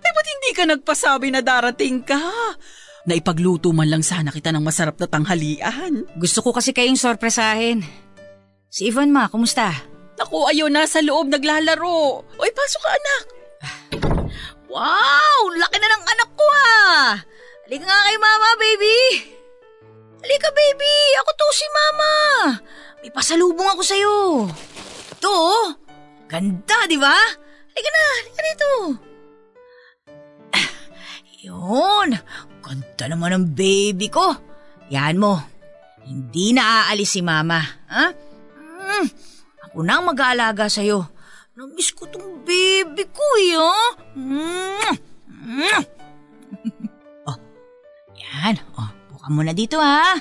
[0.00, 2.24] Ay, ba't hindi ka nagpasabi na darating ka?
[3.04, 6.08] Naipagluto man lang sana kita ng masarap na tanghalian.
[6.16, 7.84] Gusto ko kasi kayong sorpresahin.
[8.72, 9.72] Si Ivan ma, kumusta?
[10.16, 12.24] Naku, ayaw na sa loob naglalaro.
[12.40, 13.24] Oy, pasok ka anak.
[14.70, 15.50] Wow!
[15.50, 17.18] Laki na ng anak ko ah!
[17.66, 18.98] Halika nga kay mama, baby!
[20.22, 20.94] Halika, baby!
[21.26, 22.12] Ako to si mama!
[23.02, 24.46] May pasalubong ako sa'yo.
[25.18, 25.66] Ito, oh.
[26.30, 27.18] Ganda, di ba?
[27.74, 28.70] Halika na, halika dito.
[31.40, 32.20] Yun,
[32.60, 34.36] ganda naman ng baby ko.
[34.92, 35.40] Yan mo,
[36.04, 37.58] hindi na aalis si mama.
[37.88, 38.06] Ha?
[38.76, 39.06] Mm.
[39.70, 41.19] Ako na ang mag-aalaga sa'yo.
[41.58, 43.90] Namiss ko tong baby ko eh, oh.
[44.14, 44.94] Mm.
[47.26, 47.38] oh,
[48.14, 48.54] yan.
[48.78, 50.14] Oh, buka mo na dito ha.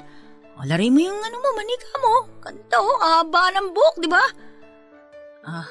[0.57, 2.13] O, lari mo yung ano mo, manika mo.
[2.41, 4.25] Ganda oh, haba ng buhok, di ba?
[5.45, 5.69] Ah,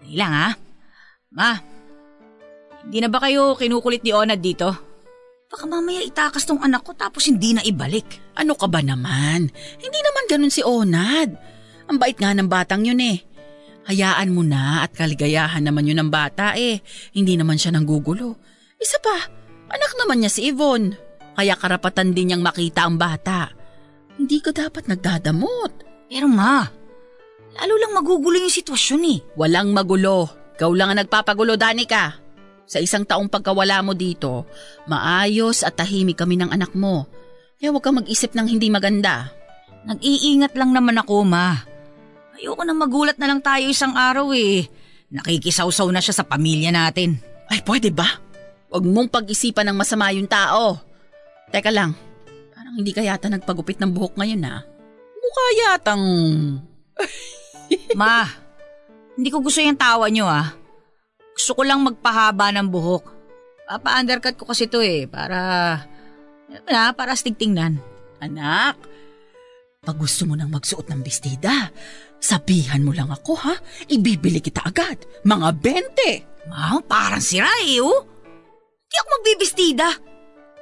[0.00, 0.48] dali lang ha.
[1.36, 1.50] Ma,
[2.88, 4.72] hindi na ba kayo kinukulit ni Onad dito?
[5.52, 8.32] Baka mamaya itakas tong anak ko tapos hindi na ibalik.
[8.40, 9.44] Ano ka ba naman?
[9.76, 11.36] Hindi naman ganun si Onad.
[11.84, 13.33] Ang bait nga ng batang yun eh.
[13.84, 16.80] Hayaan mo na at kaligayahan naman yun ng bata eh.
[17.12, 18.36] Hindi naman siya nanggugulo.
[18.80, 19.16] Isa pa,
[19.68, 20.96] anak naman niya si Yvonne.
[21.34, 23.52] Kaya karapatan din niyang makita ang bata.
[24.16, 25.72] Hindi ka dapat nagdadamot.
[26.08, 26.64] Pero ma,
[27.60, 29.18] lalo lang magugulo yung sitwasyon eh.
[29.36, 30.30] Walang magulo.
[30.54, 32.14] Ikaw lang ang nagpapagulo, Danica.
[32.64, 34.48] Sa isang taong pagkawala mo dito,
[34.88, 37.04] maayos at tahimik kami ng anak mo.
[37.60, 39.28] Kaya huwag kang mag-isip ng hindi maganda.
[39.84, 41.73] Nag-iingat lang naman ako, ma.
[42.34, 44.66] Ayoko na magulat na lang tayo isang araw eh.
[45.14, 47.14] Nakikisawsaw na siya sa pamilya natin.
[47.46, 48.18] Ay, pwede ba?
[48.74, 50.82] Huwag mong pag-isipan ng masama yung tao.
[51.54, 51.94] Teka lang,
[52.50, 54.66] parang hindi ka yata nagpagupit ng buhok ngayon ha?
[55.14, 56.04] Mukha yatang...
[58.00, 58.26] ma,
[59.14, 60.50] hindi ko gusto yung tawa nyo ah.
[61.38, 63.04] Gusto ko lang magpahaba ng buhok.
[63.70, 65.38] Papa-undercut ko kasi to eh, para...
[66.66, 67.78] Na, para astig tingnan.
[68.18, 68.74] Anak,
[69.84, 71.68] pag gusto mo nang magsuot ng bestida,
[72.24, 73.54] sabihan mo lang ako ha,
[73.92, 74.96] ibibili kita agad.
[75.28, 76.48] Mga 20.
[76.48, 78.00] Ma, parang sira eh oh.
[78.84, 79.88] Hindi ako magbibistida.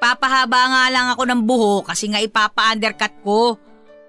[0.02, 3.54] Papahaba nga lang ako ng buhok kasi nga ipapa-undercut ko.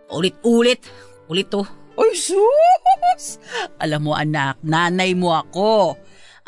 [0.09, 0.81] Ulit-ulit.
[1.29, 1.61] Ulit to.
[1.93, 3.37] Ay, sus!
[3.77, 5.93] Alam mo anak, nanay mo ako.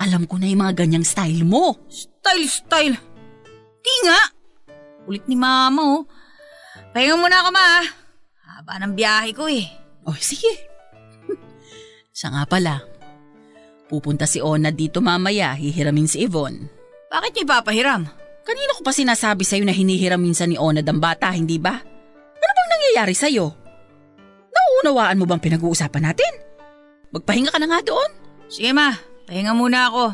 [0.01, 1.77] Alam ko na yung mga ganyang style mo.
[1.85, 2.97] Style, style.
[3.85, 4.21] Di nga.
[5.05, 6.03] Ulit ni mama oh.
[6.89, 7.85] Pahinga muna ako ma.
[8.57, 9.69] Haba ng biyahe ko eh.
[10.09, 10.74] Oh, sige.
[12.15, 12.79] Siya nga pala.
[13.91, 16.71] Pupunta si Ona dito mamaya, hihiramin si Yvonne.
[17.11, 18.07] Bakit niya ipapahiram?
[18.47, 21.75] Kanina ko pa sinasabi sa'yo na hinihiram minsan ni Ona ang bata, hindi ba?
[21.75, 23.51] Ano bang nangyayari sa'yo?
[24.47, 26.33] Nauunawaan mo bang pinag-uusapan natin?
[27.11, 28.11] Magpahinga ka na nga doon.
[28.47, 28.95] Sige ma,
[29.27, 30.05] pahinga muna ako.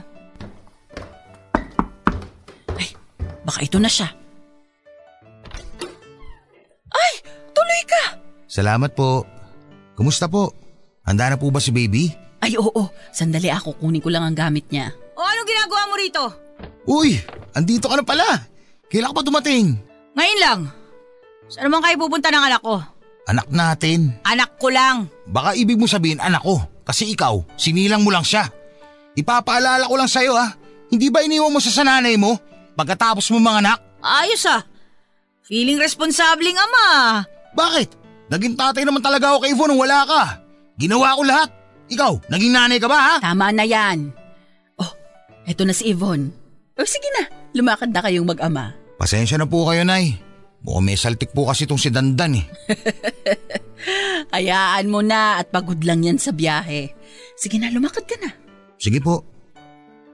[2.81, 2.89] Ay,
[3.45, 4.09] baka ito na siya.
[6.91, 7.13] Ay,
[7.53, 8.03] tuloy ka!
[8.49, 9.21] Salamat po.
[9.93, 10.70] Kumusta po?
[11.11, 12.07] Handa na po ba si baby?
[12.39, 12.87] Ay, oo.
[13.11, 13.75] Sandali ako.
[13.83, 14.95] Kunin ko lang ang gamit niya.
[15.11, 16.23] O anong ginagawa mo rito?
[16.87, 17.19] Uy,
[17.51, 18.47] andito ka na pala.
[18.87, 19.75] Kailan ka pa dumating?
[20.15, 20.59] Ngayon lang.
[21.51, 22.79] Saan naman kayo pupunta ng anak ko?
[23.27, 24.15] Anak natin.
[24.23, 25.11] Anak ko lang.
[25.27, 26.63] Baka ibig mo sabihin anak ko.
[26.87, 28.47] Kasi ikaw, sinilang mo lang siya.
[29.19, 30.55] Ipapaalala ko lang sa'yo ah.
[30.87, 32.39] Hindi ba iniwan mo sa sananay mo?
[32.79, 33.79] Pagkatapos mo mga anak?
[33.99, 34.63] Ayos ah.
[35.43, 37.19] Feeling responsabling ama.
[37.51, 37.99] Bakit?
[38.31, 40.23] Naging tatay naman talaga ako kay Yvonne nung wala ka.
[40.79, 41.49] Ginawa ko lahat.
[41.91, 43.15] Ikaw, naging nanay ka ba ha?
[43.19, 44.15] Tama na yan.
[44.79, 44.91] Oh,
[45.43, 46.31] eto na si Yvonne.
[46.79, 47.27] Oh, sige na.
[47.51, 48.71] Lumakad na kayong mag-ama.
[48.95, 50.15] Pasensya na po kayo, Nay.
[50.61, 52.45] Mukhang may saltik po kasi itong si Dandan eh.
[54.35, 56.93] Hayaan mo na at pagod lang yan sa biyahe.
[57.33, 58.29] Sige na, lumakad ka na.
[58.77, 59.25] Sige po.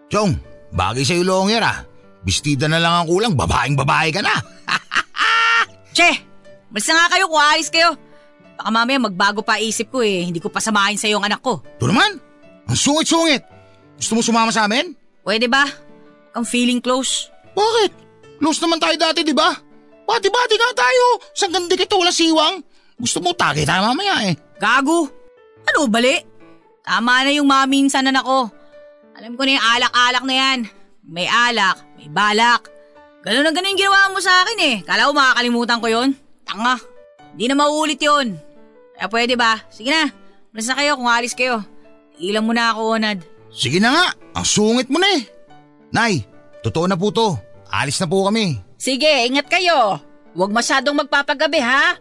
[0.08, 0.40] Chong,
[0.72, 1.84] bagay sa'yo longer ah.
[2.24, 4.34] Bistida na lang ang kulang, babaeng babae ka na.
[5.98, 6.10] Che,
[6.72, 7.92] na nga kayo kung aalis kayo.
[8.58, 10.26] Baka mamaya magbago pa isip ko eh.
[10.26, 11.62] Hindi ko pa samahin sa ang anak ko.
[11.62, 12.18] Ito naman,
[12.66, 13.46] ang sungit-sungit.
[14.02, 14.98] Gusto mo sumama sa amin?
[15.22, 15.66] Pwede ba?
[16.34, 17.30] Ang feeling close.
[17.54, 17.92] Bakit?
[18.42, 19.54] Close naman tayo dati, di ba?
[20.08, 21.06] Bati-bati nga tayo.
[21.38, 22.62] Sa ganda kita wala siwang.
[22.98, 24.34] Gusto mo tagay tayo mamaya eh.
[24.58, 25.06] Gago!
[25.68, 26.18] Ano bali?
[26.82, 28.50] Tama na yung mga minsan na ko.
[29.20, 30.60] Alam ko na yung alak-alak na yan.
[31.06, 32.72] May alak, may balak.
[33.28, 34.76] Ganun na ganun yung ginawa mo sa akin eh.
[34.88, 36.10] Kala ko makakalimutan ko yon.
[36.48, 36.80] Tanga.
[37.36, 38.47] Hindi na mauulit yon.
[38.98, 39.62] Kaya pwede ba?
[39.70, 40.10] Sige na.
[40.50, 41.62] Malas na kayo kung alis kayo.
[42.18, 43.22] Ilang mo na ako, Onad.
[43.54, 44.06] Sige na nga.
[44.34, 45.24] Ang sungit mo na eh.
[45.94, 46.14] Nay,
[46.66, 47.38] totoo na po to.
[47.70, 48.58] Alis na po kami.
[48.82, 50.02] Sige, ingat kayo.
[50.34, 51.94] Huwag masyadong magpapagabi ha.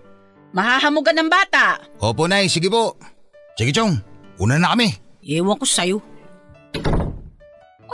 [0.56, 1.84] Mahahamugan ng bata.
[2.00, 2.48] Opo, Nay.
[2.48, 2.96] Sige po.
[3.60, 4.00] Sige, Chong.
[4.40, 4.88] Una na kami.
[5.20, 6.00] Ewan ko sa'yo.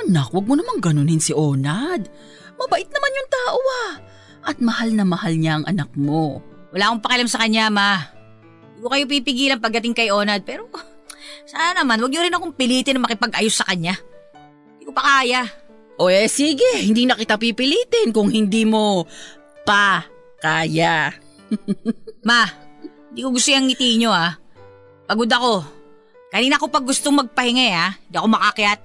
[0.03, 2.11] Anak, huwag mo namang ganunin si Onad.
[2.59, 3.93] Mabait naman yung tao ah.
[4.43, 6.43] At mahal na mahal niya ang anak mo.
[6.75, 8.03] Wala akong pakialam sa kanya, ma.
[8.83, 10.67] Ko kayo pipigilan pagdating kay Onad, pero
[11.51, 13.95] sana naman, huwag niyo rin akong pilitin na makipag-ayos sa kanya.
[14.75, 15.47] Hindi ko pa kaya.
[16.03, 19.07] O eh sige, hindi na kita pipilitin kung hindi mo
[19.63, 20.03] pa
[20.43, 21.15] kaya.
[22.29, 22.43] Ma,
[23.15, 24.35] hindi ko gusto yung ngiti nyo ah.
[25.07, 25.63] Pagod ako.
[26.35, 27.93] Kanina ko pag gustong magpahinga eh ah.
[27.95, 28.81] Hindi ako makakyat.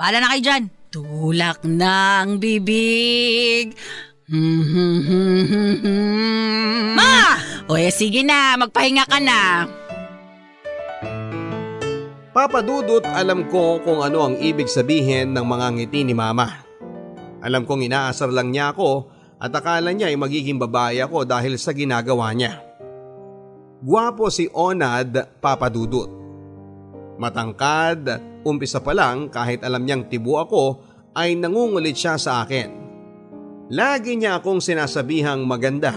[0.00, 0.64] Bahala na kayo dyan.
[0.88, 3.76] Tulak ng bibig.
[7.00, 7.40] Ma!
[7.64, 9.64] O eh sige na, magpahinga ka na.
[12.36, 16.60] Papadudot alam ko kung ano ang ibig sabihin ng mga ngiti ni mama.
[17.40, 19.08] Alam kong inaasar lang niya ako
[19.40, 22.60] at akala niya ay magiging babae ako dahil sa ginagawa niya.
[23.80, 26.12] Guwapo si Onad Papadudot.
[27.16, 30.84] Matangkad, umpisa pa lang kahit alam niyang tibo ako
[31.16, 32.77] ay nangungulit siya sa akin.
[33.68, 35.92] Lagi niya akong sinasabihang maganda.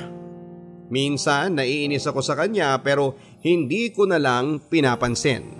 [0.91, 5.55] Minsan naiinis ako sa kanya pero hindi ko na lang pinapansin.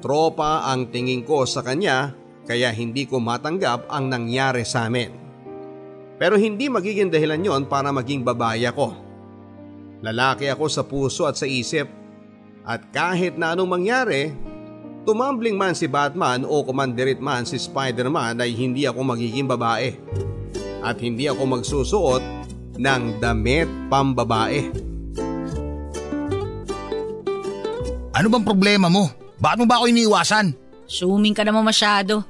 [0.00, 2.16] Tropa ang tingin ko sa kanya
[2.48, 5.12] kaya hindi ko matanggap ang nangyari sa amin.
[6.16, 8.96] Pero hindi magiging dahilan yon para maging babae ako.
[10.00, 11.84] Lalaki ako sa puso at sa isip
[12.64, 14.32] at kahit na anong mangyari,
[15.04, 20.39] tumambling man si Batman o kumandirit man si Spider-Man ay hindi ako magiging babae.
[20.80, 22.22] At hindi ako magsusuot
[22.80, 24.72] ng damit pambabae.
[28.16, 29.08] Ano bang problema mo?
[29.40, 30.52] Bakit mo ba ako iniiwasan?
[30.84, 32.24] Suming ka naman masyado.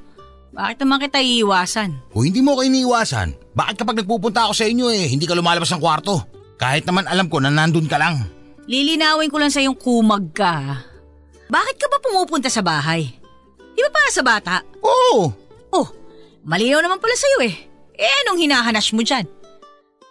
[0.50, 2.10] Bakit naman kita iiwasan?
[2.10, 5.70] Kung hindi mo ako iniiwasan, bakit kapag nagpupunta ako sa inyo eh, hindi ka lumalabas
[5.70, 6.26] ng kwarto?
[6.58, 8.26] Kahit naman alam ko na nandun ka lang.
[8.66, 10.82] Lilinawin ko lang sa yung kumag ka.
[11.50, 13.06] Bakit ka ba pumupunta sa bahay?
[13.74, 14.54] Di ba para sa bata?
[14.82, 15.30] Oo!
[15.70, 15.86] Oh,
[16.42, 17.69] malinaw naman pala sa'yo eh.
[18.00, 19.28] Eh, anong hinahanas mo dyan?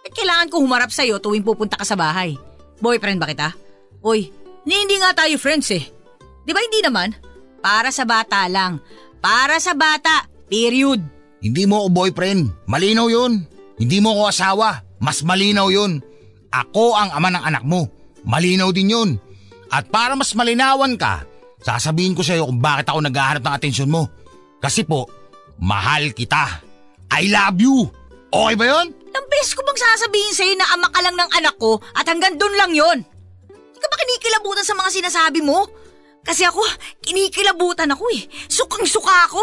[0.06, 2.38] At kailangan ko humarap sa'yo tuwing pupunta ka sa bahay.
[2.78, 3.50] Boyfriend ba kita?
[4.00, 4.30] Uy,
[4.62, 5.84] hindi nga tayo friends eh.
[6.46, 7.10] Di ba hindi naman?
[7.58, 8.78] Para sa bata lang.
[9.18, 10.24] Para sa bata.
[10.46, 11.02] Period.
[11.42, 12.70] Hindi mo ako boyfriend.
[12.70, 13.42] Malinaw yun.
[13.76, 14.68] Hindi mo ako asawa.
[15.02, 15.98] Mas malinaw yun.
[16.54, 17.90] Ako ang ama ng anak mo.
[18.22, 19.10] Malinaw din yun.
[19.70, 21.26] At para mas malinawan ka,
[21.62, 24.08] sasabihin ko sa iyo kung bakit ako naghahanap ng atensyon mo.
[24.62, 25.08] Kasi po,
[25.58, 26.69] mahal kita.
[27.10, 27.90] I love you.
[28.30, 28.94] Okay ba yun?
[28.94, 32.38] Ilang beses ko bang sasabihin sa'yo na ama ka lang ng anak ko at hanggang
[32.38, 32.98] doon lang yon?
[33.50, 35.66] Hindi ka ba kinikilabutan sa mga sinasabi mo?
[36.22, 36.62] Kasi ako,
[37.02, 38.28] kinikilabutan ako eh.
[38.46, 39.42] Sukang-suka ako.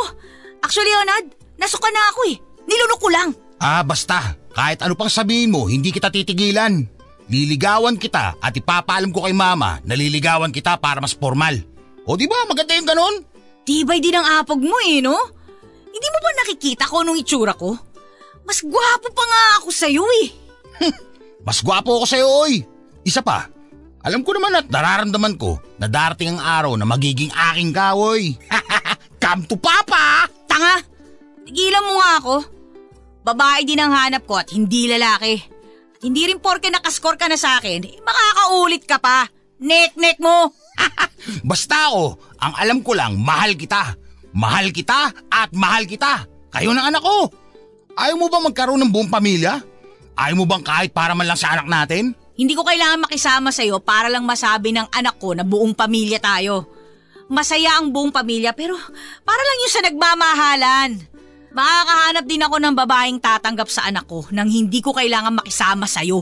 [0.64, 1.26] Actually, Onad,
[1.60, 2.36] nasuka na ako eh.
[2.64, 3.30] Nilunok ko lang.
[3.60, 4.38] Ah, basta.
[4.54, 6.86] Kahit ano pang sabihin mo, hindi kita titigilan.
[7.28, 11.60] Liligawan kita at ipapaalam ko kay mama na liligawan kita para mas formal.
[12.08, 13.16] O di ba maganda yung ganon?
[13.68, 15.18] Tibay din ang apog mo eh, no?
[15.98, 17.74] Hindi mo ba nakikita ko nung itsura ko?
[18.46, 20.30] Mas gwapo pa nga ako sa'yo eh.
[21.48, 22.62] Mas gwapo ako sa'yo, oy.
[23.02, 23.50] Isa pa,
[24.06, 28.38] alam ko naman at nararamdaman ko na darating ang araw na magiging aking ka, oy.
[29.24, 30.30] Come to papa!
[30.46, 30.86] Tanga!
[31.50, 32.36] Tigilan mo nga ako.
[33.26, 35.34] Babae din ang hanap ko at hindi lalaki.
[35.98, 39.26] At hindi rin porke nakaskor ka na sa akin, eh, makakaulit ka pa.
[39.58, 40.54] Nek-nek mo!
[41.50, 43.98] Basta ako, ang alam ko lang, mahal kita.
[44.38, 46.30] Mahal kita at mahal kita.
[46.54, 47.34] Kayo ng anak ko.
[47.98, 49.58] Ayaw mo ba magkaroon ng buong pamilya?
[50.14, 52.14] Ayaw mo bang kahit para man lang sa anak natin?
[52.38, 56.70] Hindi ko kailangan makisama sa'yo para lang masabi ng anak ko na buong pamilya tayo.
[57.34, 58.78] Masaya ang buong pamilya pero
[59.26, 60.90] para lang yun sa nagmamahalan.
[61.58, 66.22] Makakahanap din ako ng babaeng tatanggap sa anak ko nang hindi ko kailangan makisama sa'yo.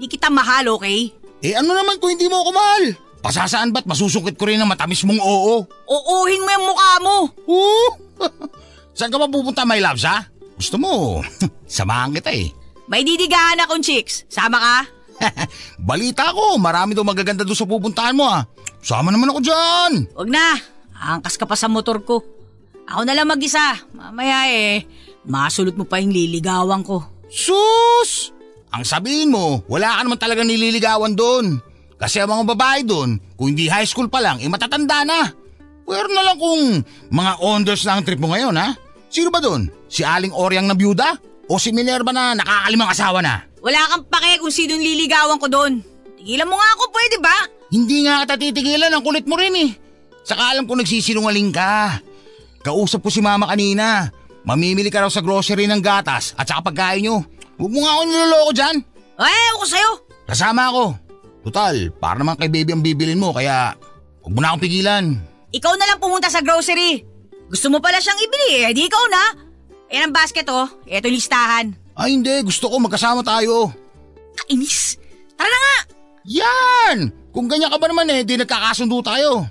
[0.00, 1.12] Hindi kita mahal, okay?
[1.44, 2.84] Eh ano naman kung hindi mo ako mahal?
[3.22, 5.62] Pasasaan ba't masusungkit ko rin ng matamis mong oo?
[5.86, 7.16] Uuhin mo yung mukha mo!
[7.46, 7.86] Oo!
[8.98, 10.26] Saan ka ba pupunta, my loves, ha?
[10.58, 11.22] Gusto mo,
[11.70, 12.50] samahan kita eh.
[12.90, 14.26] May didigahan akong chicks.
[14.26, 14.76] Sama ka?
[15.88, 18.42] Balita ko, marami daw magaganda doon sa pupuntahan mo ha.
[18.82, 19.92] Sama naman ako dyan.
[20.18, 20.58] Huwag na.
[20.98, 22.22] Angkas ka pa sa motor ko.
[22.90, 23.78] Ako na lang mag-isa.
[23.94, 24.82] Mamaya eh,
[25.26, 27.06] masulot mo pa yung liligawan ko.
[27.30, 28.34] Sus!
[28.74, 31.62] Ang sabihin mo, wala ka naman talaga nililigawan doon.
[32.02, 35.30] Kasi ang mga babae doon, kung hindi high school pa lang, eh matatanda na.
[35.86, 36.82] Pero na lang kung
[37.14, 38.74] mga onders na ang trip mo ngayon ha?
[39.06, 39.70] Sino ba doon?
[39.86, 41.14] Si Aling Oryang na byuda?
[41.46, 43.46] O si Minerva na nakakalimang asawa na?
[43.62, 45.78] Wala kang pake kung sinong liligawan ko doon.
[46.18, 47.36] Tigilan mo nga ako, pwede ba?
[47.70, 49.70] Hindi nga kita titigilan, ang kulit mo rin eh.
[50.26, 52.02] Saka alam ko nagsisinungaling ka.
[52.66, 54.10] Kausap ko si mama kanina.
[54.42, 57.22] Mamimili ka raw sa grocery ng gatas at saka pagkain nyo.
[57.58, 58.76] Huwag mo nga ako niloloko dyan.
[59.22, 59.90] Eh, ako sa'yo.
[60.26, 61.01] Kasama ako.
[61.42, 63.74] Total, para naman kay baby ang bibilin mo kaya
[64.22, 65.04] huwag mo na akong pigilan.
[65.52, 67.02] Ikaw na lang pumunta sa grocery.
[67.50, 69.24] Gusto mo pala siyang ibili eh, di ikaw na.
[69.92, 71.74] Ayan ang basket oh, eto listahan.
[71.92, 73.68] Ay hindi, gusto ko magkasama tayo.
[74.32, 74.96] Kainis.
[75.36, 75.76] Tara na nga.
[76.22, 76.96] Yan!
[77.34, 79.44] Kung ganyan ka ba naman eh, di nagkakasundo tayo.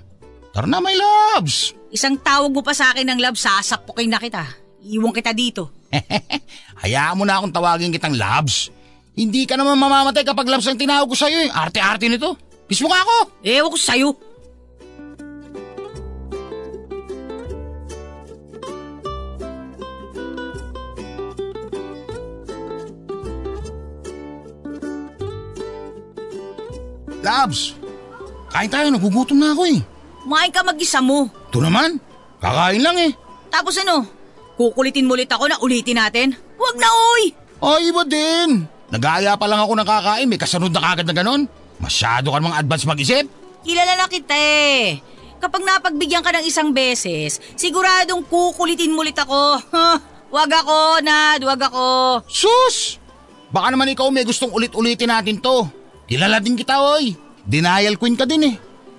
[0.50, 1.76] Tara na, my loves!
[1.92, 4.42] Isang tawag mo pa sa akin ng love, sasapukin na kita.
[4.82, 5.70] Iwan kita dito.
[6.82, 8.72] Hayaan mo na akong tawagin kitang loves.
[9.12, 11.50] Hindi ka naman mamamatay kapag loves ang tinawag ko sa'yo eh.
[11.52, 12.32] Arte-arte nito.
[12.64, 13.16] Kiss mo ka ako!
[13.44, 14.08] Ewan ko sa'yo.
[27.22, 27.76] Loves!
[28.48, 29.80] Kain tayo, nagugutom na ako eh.
[30.24, 31.28] Kumain ka mag-isa mo.
[31.52, 32.00] Ito naman,
[32.40, 33.12] kakain lang eh.
[33.52, 34.08] Tapos ano?
[34.56, 36.32] Kukulitin mo ulit ako na ulitin natin?
[36.56, 37.24] Huwag na oy!
[37.62, 38.71] Ay, iba din.
[38.92, 41.48] Nag-aaya pa lang ako ng kakain, may kasunod na kagad na ganon.
[41.80, 43.24] Masyado ka namang advance mag-isip.
[43.64, 45.00] Kilala na kita eh.
[45.40, 49.64] Kapag napagbigyan ka ng isang beses, siguradong kukulitin mo ulit ako.
[50.36, 52.20] wag ako, Nad, wag ako.
[52.28, 53.00] Sus!
[53.48, 55.64] Baka naman ikaw may gustong ulit-ulitin natin to.
[56.04, 57.16] Kilala din kita, oy.
[57.48, 58.54] Denial queen ka din eh.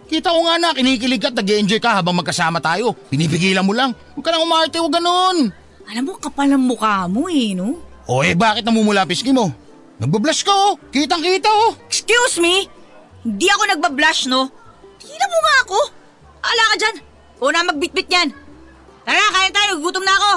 [0.10, 2.98] Kita ko nga na, kinikilig ka at nag-enjoy ka habang magkasama tayo.
[3.14, 3.94] Pinipigilan mo lang.
[4.18, 5.54] Huwag ka nang umarte, huwag ganun.
[5.86, 7.78] Alam mo, kapal ang mukha mo eh, no?
[8.10, 9.63] O eh, bakit namumula pisngi mo?
[10.02, 10.74] Nagbablush ka oh.
[10.90, 11.78] Kitang kita oh.
[11.86, 12.66] Excuse me?
[13.24, 14.52] Hindi ako nagbablush, no?
[15.00, 15.80] Tila mo nga ako.
[16.44, 16.96] Ala ka dyan.
[17.40, 18.30] O na magbitbit yan.
[19.08, 19.80] Tara, kain tayo.
[19.80, 20.32] Gutom na ako.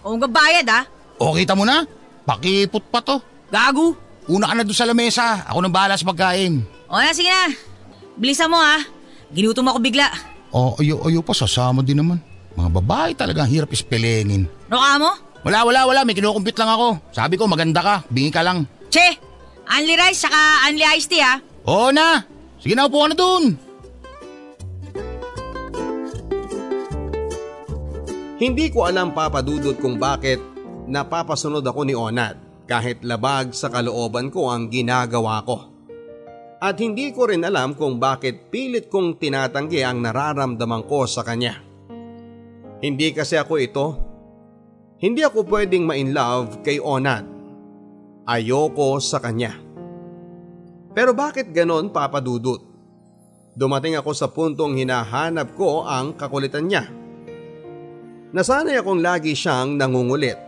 [0.00, 0.80] O magbabayad, ha?
[1.20, 1.84] O kita mo na?
[2.24, 3.20] Pakipot pa to.
[3.52, 3.92] Gago.
[4.28, 5.44] Una ka na doon sa lamesa.
[5.52, 6.64] Ako nang bahala sa pagkain.
[6.88, 7.52] O na, sige na.
[8.16, 8.80] Bilisan mo, ha?
[9.32, 10.08] Ginutom ako bigla.
[10.52, 11.36] O, ayo, ayo pa.
[11.36, 12.24] Sasama din naman.
[12.56, 14.48] Mga babae talaga hirap ispelengin.
[14.72, 15.12] No ka mo?
[15.44, 16.00] Wala, wala, wala.
[16.08, 17.12] May kinukumpit lang ako.
[17.12, 17.94] Sabi ko maganda ka.
[18.08, 18.64] Bingi ka lang.
[18.90, 19.08] Che!
[19.70, 21.38] Only rice saka only iced tea, ha?
[21.70, 22.26] Oo na.
[22.58, 23.44] Sige na, upo ka na doon.
[28.40, 30.42] Hindi ko alam papadudot kung bakit
[30.90, 35.70] napapasunod ako ni Onad kahit labag sa kalooban ko ang ginagawa ko.
[36.60, 41.56] At hindi ko rin alam kung bakit pilit kong tinatanggi ang nararamdaman ko sa kanya.
[42.80, 43.86] Hindi kasi ako ito.
[45.00, 47.39] Hindi ako pwedeng ma-inlove kay Onad.
[48.28, 49.56] Ayoko sa kanya.
[50.90, 52.60] Pero bakit ganon papadudot?
[53.54, 56.86] Dumating ako sa puntong hinahanap ko ang kakulitan niya.
[58.30, 60.38] Nasanay akong lagi siyang nangungulit.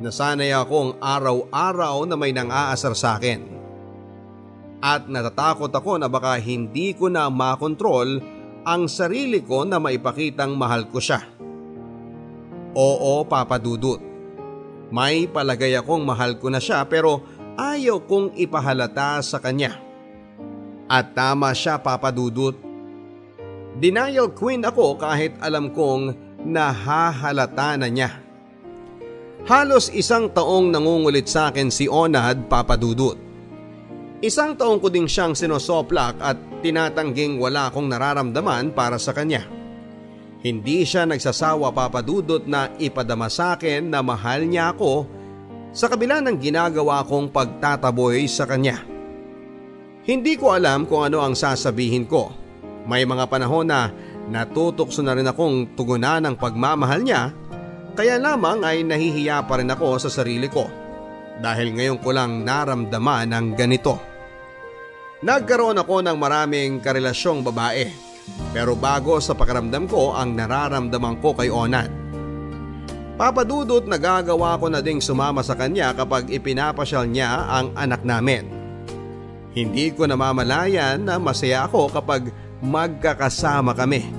[0.00, 3.44] Nasanay akong araw-araw na may nang-aasar sa akin.
[4.84, 8.20] At natatakot ako na baka hindi ko na makontrol
[8.64, 11.20] ang sarili ko na maipakitang mahal ko siya.
[12.74, 14.13] Oo, Papa Dudut.
[14.94, 17.26] May palagay akong mahal ko na siya pero
[17.58, 19.74] ayaw kong ipahalata sa kanya.
[20.86, 22.54] At tama siya Papa Dudut.
[23.74, 26.14] Denial queen ako kahit alam kong
[26.46, 28.22] nahahalata na niya.
[29.50, 33.18] Halos isang taong nangungulit sa akin si Onad Papadudut.
[34.22, 39.44] Isang taong ko ding siyang sinosoplak at tinatangging wala akong nararamdaman para sa kanya.
[40.44, 45.08] Hindi siya nagsasawa papadudot na ipadama sa akin na mahal niya ako
[45.72, 48.84] sa kabila ng ginagawa kong pagtataboy sa kanya.
[50.04, 52.28] Hindi ko alam kung ano ang sasabihin ko.
[52.84, 53.88] May mga panahon na
[54.24, 57.28] Natutokso na rin akong tugunan ng pagmamahal niya
[57.92, 60.64] kaya lamang ay nahihiya pa rin ako sa sarili ko
[61.44, 64.00] dahil ngayon ko lang naramdaman ang ganito.
[65.24, 68.13] Nagkaroon ako ng maraming karelasyong babae
[68.54, 71.90] pero bago sa pakiramdam ko ang nararamdaman ko kay Onad.
[73.14, 78.50] Papadudot nagagawa ko na ding sumama sa kanya kapag ipinapasyal niya ang anak namin.
[79.54, 84.10] Hindi ko namamalayan na masaya ako kapag magkakasama kami.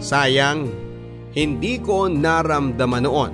[0.00, 0.72] Sayang,
[1.36, 3.32] hindi ko naramdaman noon.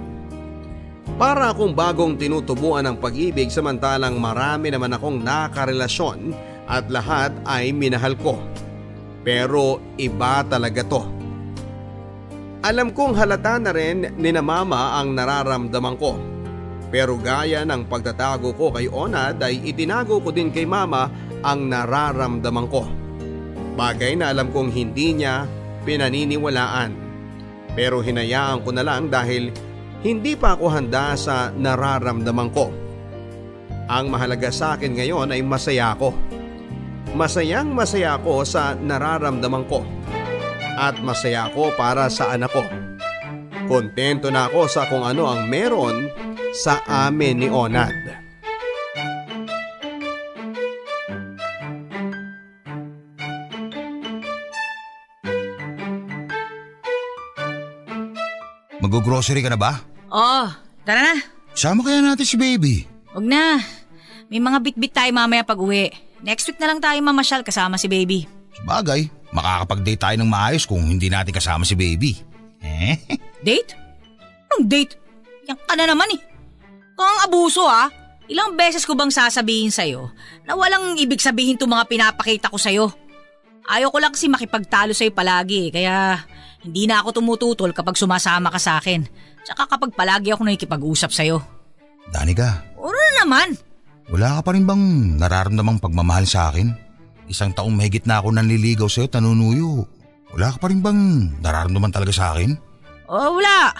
[1.14, 6.34] Para akong bagong tinutubuan ng pag-ibig samantalang marami naman akong nakarelasyon
[6.66, 8.42] at lahat ay minahal ko.
[9.22, 11.02] Pero iba talaga to.
[12.62, 16.14] Alam kong halata na rin ni na mama ang nararamdaman ko.
[16.92, 21.10] Pero gaya ng pagtatago ko kay Onad ay itinago ko din kay mama
[21.42, 22.86] ang nararamdaman ko.
[23.74, 25.48] Bagay na alam kong hindi niya
[25.88, 26.92] pinaniniwalaan.
[27.72, 29.50] Pero hinayaan ko na lang dahil
[30.06, 32.68] hindi pa ako handa sa nararamdaman ko.
[33.90, 36.12] Ang mahalaga sa akin ngayon ay masaya ako.
[37.10, 39.82] Masayang masaya ako sa nararamdaman ko.
[40.78, 42.62] At masaya ako para sa anak ko.
[43.66, 46.06] Kontento na ako sa kung ano ang meron
[46.54, 48.22] sa amin ni Onad.
[58.82, 59.78] Mag-grocery ka na ba?
[60.10, 60.44] Oo,
[60.82, 61.14] tara na.
[61.54, 62.84] Sama kaya natin si baby.
[63.14, 63.62] Huwag na.
[64.26, 65.92] May mga bitbit tayo mamaya pag uwi.
[66.22, 68.30] Next week na lang tayo mamasyal kasama si baby.
[68.54, 72.14] Sabagay, makakapag-date tayo ng maayos kung hindi natin kasama si baby.
[72.62, 72.94] Eh?
[73.46, 73.74] Date?
[74.52, 74.94] Anong date?
[75.50, 76.20] Yan ka na naman eh.
[76.94, 77.90] Kung abuso ah.
[78.30, 80.14] Ilang beses ko bang sasabihin sa'yo
[80.46, 82.86] na walang ibig sabihin itong mga pinapakita ko sa'yo?
[83.66, 86.22] Ayaw ko lang kasi makipagtalo sa'yo palagi kaya
[86.62, 89.02] hindi na ako tumututol kapag sumasama ka sa akin.
[89.42, 91.42] Tsaka kapag palagi ako nakikipag-usap sa'yo.
[92.14, 92.62] Danica.
[92.78, 93.48] Ano na naman?
[94.10, 94.82] Wala ka pa rin bang
[95.20, 96.74] nararamdamang pagmamahal sa akin?
[97.30, 99.86] Isang taong mahigit na ako nanliligaw sa'yo, tanunuyo.
[100.34, 102.56] Wala ka pa rin bang nararamdaman talaga sa akin?
[103.06, 103.72] Oh, wala.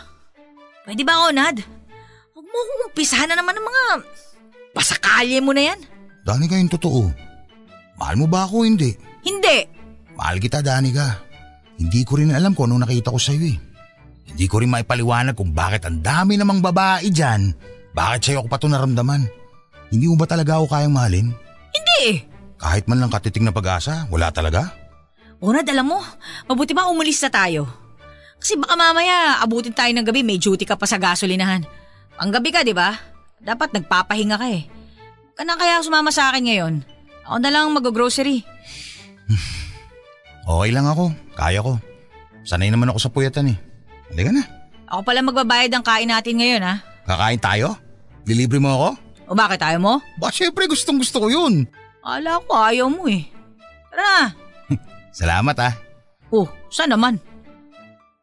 [0.87, 1.59] Pwede ba, Onad?
[2.33, 3.83] Huwag mo akong umpisahan na naman ng mga
[4.77, 5.81] pasakalye mo na yan.
[6.23, 7.11] Danica, yung totoo.
[7.99, 8.95] Mahal mo ba ako hindi?
[9.27, 9.67] Hindi.
[10.15, 11.19] Mahal kita, Danica.
[11.77, 13.59] Hindi ko rin alam kung anong nakita ko sa'yo eh.
[14.33, 17.53] Hindi ko rin maipaliwanag kung bakit ang dami namang babae dyan.
[17.93, 19.42] Bakit sa'yo ako pa ito naramdaman?
[19.93, 21.29] Hindi mo ba talaga ako kayang mahalin?
[21.69, 22.17] Hindi eh.
[22.57, 24.73] Kahit man lang katiting na pag-asa, wala talaga?
[25.43, 26.01] Onad, alam mo,
[26.49, 27.69] mabuti ba umalis na tayo?
[28.41, 31.63] Kasi baka mamaya abutin tayo ng gabi, may duty ka pa sa gasolinahan.
[32.17, 32.97] Ang gabi ka, di ba?
[33.43, 34.65] Dapat nagpapahinga ka eh.
[35.37, 36.75] Ka na kaya sumama sa akin ngayon?
[37.29, 38.43] Ako na lang mag-grocery.
[40.43, 41.15] Okay lang ako.
[41.39, 41.79] Kaya ko.
[42.43, 43.59] Sanay naman ako sa puyatan eh.
[44.11, 44.43] Halika na.
[44.91, 46.83] Ako pala magbabayad ng kain natin ngayon ha.
[47.07, 47.79] Kakain tayo?
[48.27, 48.89] Dilibre mo ako?
[49.27, 49.95] O bakit tayo mo?
[50.19, 51.67] Ba, syempre gustong gusto ko yun.
[52.03, 53.27] Ala ko ayaw mo eh.
[53.93, 54.35] Tara.
[55.23, 55.75] Salamat ah.
[56.33, 57.21] Oh, saan naman?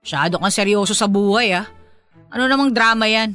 [0.03, 1.67] Masyado kang seryoso sa buhay ah.
[2.29, 3.33] Ano namang drama yan?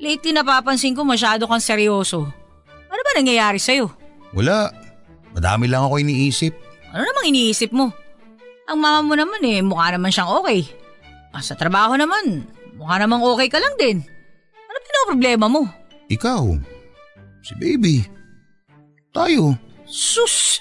[0.00, 2.24] Lately napapansin ko masyado kang seryoso.
[2.90, 3.92] Ano ba nangyayari sa'yo?
[4.32, 4.72] Wala.
[5.36, 6.52] Madami lang ako iniisip.
[6.90, 7.92] Ano namang iniisip mo?
[8.70, 10.62] Ang mama mo naman eh, mukha naman siyang okay.
[11.30, 12.46] Ah, sa trabaho naman,
[12.78, 13.98] mukha namang okay ka lang din.
[14.66, 15.66] Ano pinaproblema mo?
[16.10, 16.44] Ikaw.
[17.40, 18.02] Si baby.
[19.14, 19.54] Tayo.
[19.86, 20.58] Sus!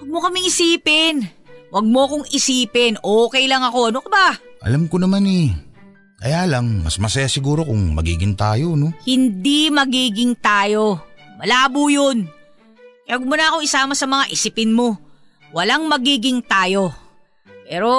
[0.00, 1.28] Huwag mo kaming isipin.
[1.68, 2.96] Huwag mo kong isipin.
[3.00, 3.92] Okay lang ako.
[3.92, 4.28] Ano ka ba?
[4.64, 5.52] Alam ko naman eh.
[6.24, 8.96] Kaya lang, mas masaya siguro kung magiging tayo, no?
[9.04, 11.04] Hindi magiging tayo.
[11.36, 12.24] Malabo yun.
[13.04, 14.96] Kaya huwag mo na akong isama sa mga isipin mo.
[15.52, 16.96] Walang magiging tayo.
[17.68, 17.90] Pero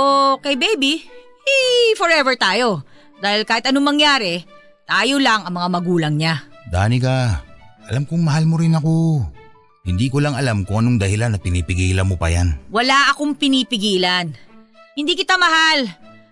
[0.41, 1.05] kay baby,
[1.45, 2.81] eh, forever tayo.
[3.21, 4.41] Dahil kahit anong mangyari,
[4.89, 6.54] tayo lang ang mga magulang niya.
[6.69, 7.45] Danica,
[7.85, 9.21] alam kong mahal mo rin ako.
[9.85, 12.57] Hindi ko lang alam kung anong dahilan na pinipigilan mo pa yan.
[12.73, 14.33] Wala akong pinipigilan.
[14.97, 15.85] Hindi kita mahal.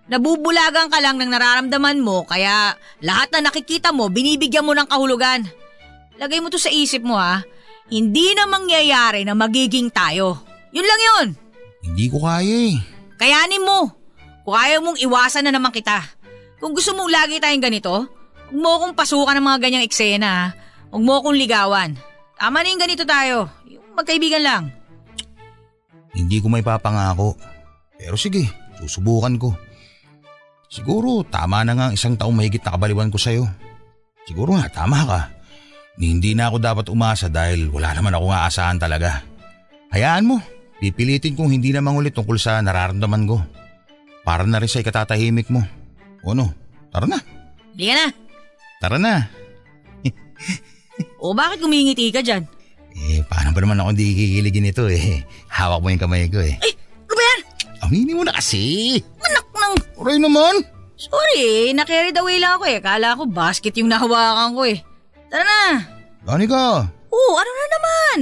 [0.10, 5.46] Nabubulagan ka lang ng nararamdaman mo kaya lahat na nakikita mo binibigyan mo ng kahulugan.
[6.18, 7.46] Lagay mo to sa isip mo ha.
[7.94, 10.42] Hindi na mangyayari na magiging tayo.
[10.74, 11.28] Yun lang yun.
[11.86, 12.76] Hindi ko kaya eh.
[13.22, 13.94] Kayanin mo.
[14.42, 16.02] Kung ayaw mong iwasan na naman kita.
[16.58, 18.10] Kung gusto mong lagi tayong ganito,
[18.54, 20.46] huwag mo akong pasukan ng mga ganyang eksena ha.
[20.94, 21.98] Huwag mo akong ligawan.
[22.38, 23.50] Tama na yung ganito tayo.
[23.66, 24.64] Yung magkaibigan lang.
[26.14, 27.34] Hindi ko may papangako.
[27.98, 28.46] Pero sige,
[28.78, 29.58] susubukan ko.
[30.70, 33.50] Siguro tama na nga ang isang taong mahigit na kabaliwan ko sa'yo.
[34.30, 35.22] Siguro nga tama ka.
[35.98, 39.26] Hindi na ako dapat umasa dahil wala naman ako aasahan talaga.
[39.94, 40.38] Hayaan mo,
[40.78, 43.42] pipilitin kong hindi na mangulit tungkol sa nararamdaman ko.
[44.22, 45.62] Para na rin sa ikatatahimik mo.
[46.22, 46.54] O no,
[46.94, 47.18] tara na.
[47.74, 48.23] Hindi na.
[48.84, 49.32] Tara na.
[51.24, 52.44] O bakit kumingiti ka dyan?
[52.92, 55.24] Eh, paano ba naman ako hindi kikiligin ito eh.
[55.48, 56.60] Hawak mo yung kamay ko eh.
[56.60, 56.76] Eh,
[57.08, 57.40] ano ba yan?
[57.88, 59.00] Aminin mo na kasi.
[59.24, 59.74] Anak ng...
[60.04, 60.68] Aray naman.
[61.00, 61.66] Sorry, eh.
[61.72, 62.84] Na-carried away lang ako eh.
[62.84, 64.84] Kala ko basket yung nahawakan ko eh.
[65.32, 65.64] Tara na.
[66.28, 68.18] Danica, Oo, ano na naman?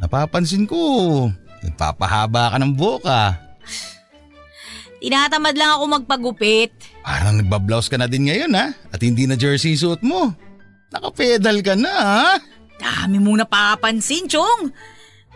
[0.00, 0.80] napapansin ko.
[1.60, 3.36] Nagpapahaba ka ng boka.
[4.96, 6.72] Tinatamad lang ako magpagupit.
[7.06, 8.74] Parang nagbablouse ka na din ngayon ha.
[8.90, 10.34] At hindi na jersey suit mo.
[10.90, 12.26] Nakapedal ka na ha.
[12.82, 14.74] Dami mong napapansin, Chong.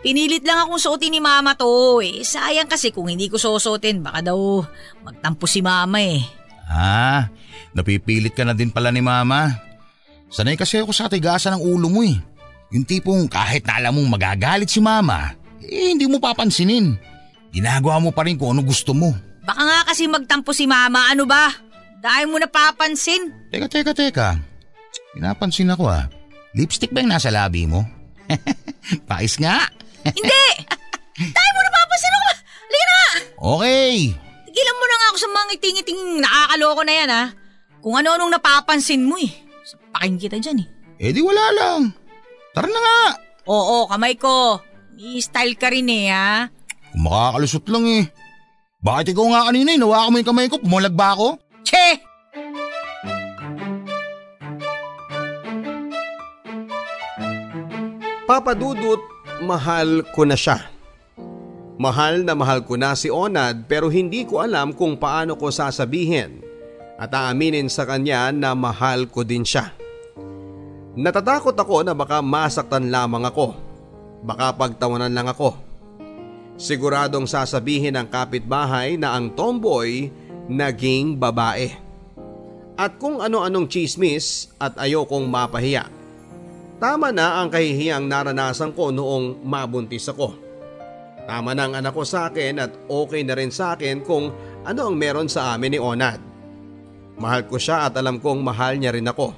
[0.03, 2.27] Pinilit lang akong suotin ni Mama to eh.
[2.27, 4.65] Sayang kasi kung hindi ko susuotin, baka daw
[5.05, 6.19] magtampo si Mama eh.
[6.71, 7.31] Ah,
[7.71, 9.51] napipilit ka na din pala ni mama.
[10.31, 12.15] Sanay kasi ako sa tigasan ng ulo mo eh.
[12.71, 16.95] Yung tipong kahit na alam mong magagalit si mama, eh hindi mo papansinin.
[17.51, 19.11] Ginagawa mo pa rin kung ano gusto mo.
[19.41, 21.49] Baka nga kasi magtampo si Mama, ano ba?
[22.01, 23.29] Dahil mo napapansin.
[23.49, 24.29] Teka, teka, teka.
[25.13, 26.09] Pinapansin ako ah.
[26.57, 27.85] Lipstick ba yung nasa labi mo?
[29.09, 29.65] Pais nga.
[30.17, 30.45] Hindi!
[31.17, 32.27] Dahil mo napapansin ako!
[32.65, 33.01] Halika na!
[33.41, 33.95] Okay.
[34.49, 37.23] Tigilan mo na nga ako sa mga ngiting-ngiting nakakaloko na yan ha.
[37.81, 39.31] Kung ano-anong napapansin mo eh.
[39.65, 40.67] Sapakin kita dyan eh.
[41.01, 41.81] Eh di wala lang.
[42.53, 43.01] Tara na nga.
[43.49, 44.61] Oo, kamay ko.
[44.93, 46.45] May style ka rin eh ha.
[46.93, 48.05] Kung makakalusot lang eh.
[48.81, 51.37] Bakit ikaw nga kanina eh, nawa mo yung kamay ko, pumulag ba ako?
[51.61, 52.01] Che!
[58.25, 58.97] Papadudot,
[59.45, 60.65] mahal ko na siya.
[61.77, 66.41] Mahal na mahal ko na si Onad pero hindi ko alam kung paano ko sasabihin
[66.97, 69.69] at aaminin sa kanya na mahal ko din siya.
[70.97, 73.53] Natatakot ako na baka masaktan lamang ako.
[74.25, 75.70] Baka pagtawanan lang ako.
[76.59, 80.11] Siguradong sasabihin ng kapitbahay na ang tomboy
[80.51, 81.71] naging babae.
[82.75, 85.85] At kung ano-anong chismis at ayokong mapahiya.
[86.81, 90.33] Tama na ang kahihiyang naranasan ko noong mabuntis ako.
[91.29, 94.33] Tama na ang anak ko sa akin at okay na rin sa akin kung
[94.65, 96.17] ano ang meron sa amin ni Onad.
[97.21, 99.29] Mahal ko siya at alam kong mahal niya rin ako.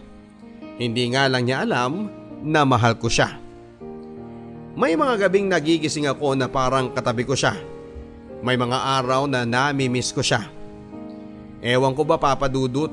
[0.79, 2.07] Hindi nga lang niya alam
[2.47, 3.42] na mahal ko siya.
[4.73, 7.53] May mga gabing nagigising ako na parang katabi ko siya.
[8.41, 10.49] May mga araw na nami-miss ko siya.
[11.61, 12.89] Ewan ko ba papadudot?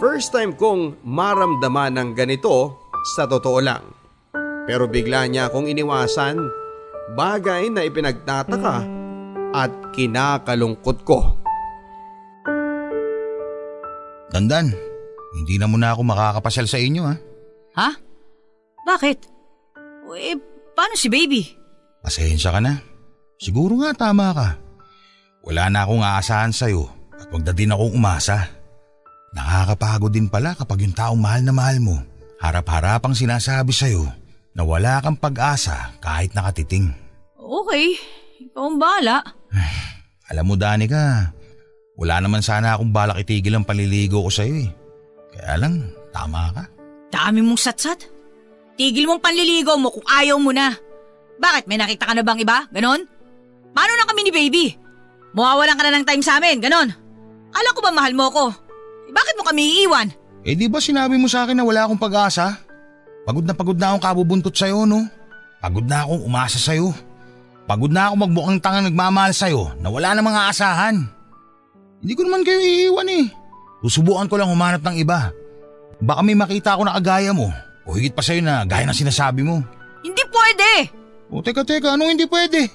[0.00, 2.80] First time kong maramdaman ng ganito
[3.12, 3.84] sa totoo lang.
[4.64, 6.40] Pero bigla niya akong iniwasan,
[7.12, 8.76] bagay na ipinagtataka
[9.52, 11.36] at kinakalungkot ko.
[14.32, 14.72] Dandan,
[15.36, 17.14] hindi na muna ako makakapasyal sa inyo ha.
[17.76, 17.90] Ha?
[18.88, 19.18] Bakit?
[20.08, 20.34] O, Eh,
[20.80, 21.44] paano si baby?
[22.00, 22.80] Pasensya ka na.
[23.36, 24.48] Siguro nga tama ka.
[25.44, 26.88] Wala na akong aasahan sa'yo
[27.20, 28.48] at wag na din akong umasa.
[29.36, 32.00] Nakakapagod din pala kapag yung taong mahal na mahal mo,
[32.40, 34.08] harap-harapang sinasabi sa'yo
[34.56, 36.96] na wala kang pag-asa kahit nakatiting.
[37.36, 38.00] Okay,
[38.40, 39.20] ikaw ang bahala.
[40.32, 41.28] Alam mo Danica,
[42.00, 44.70] wala naman sana akong balak itigil ang paliligo ko sa'yo eh.
[45.36, 46.64] Kaya lang, tama ka.
[47.12, 48.19] Dami mong satsat.
[48.80, 50.72] Tigil mong panliligaw mo kung ayaw mo na.
[51.36, 51.68] Bakit?
[51.68, 52.64] May nakita ka na bang iba?
[52.72, 53.04] Ganon?
[53.76, 54.72] Paano na kami ni baby?
[55.36, 56.88] Mawawalan ka na ng time sa amin, ganon?
[57.52, 58.48] Kala ko ba mahal mo ko?
[59.04, 60.08] Eh, bakit mo kami iiwan?
[60.48, 62.56] Eh di ba sinabi mo sa akin na wala akong pag-asa?
[63.28, 65.04] Pagod na pagod na akong kabubuntot sa'yo, no?
[65.60, 66.96] Pagod na akong umasa sa'yo.
[67.68, 71.04] Pagod na akong magmukhang tangang nagmamahal sa'yo na wala namang aasahan.
[72.00, 73.28] Hindi ko naman kayo iiwan eh.
[73.84, 75.36] Susubukan ko lang humanap ng iba.
[76.00, 77.52] Baka may makita ako na kagaya mo
[77.84, 79.62] o higit pa sa'yo na gaya ng sinasabi mo.
[80.00, 80.70] Hindi pwede!
[81.30, 82.66] O teka teka, anong hindi pwede?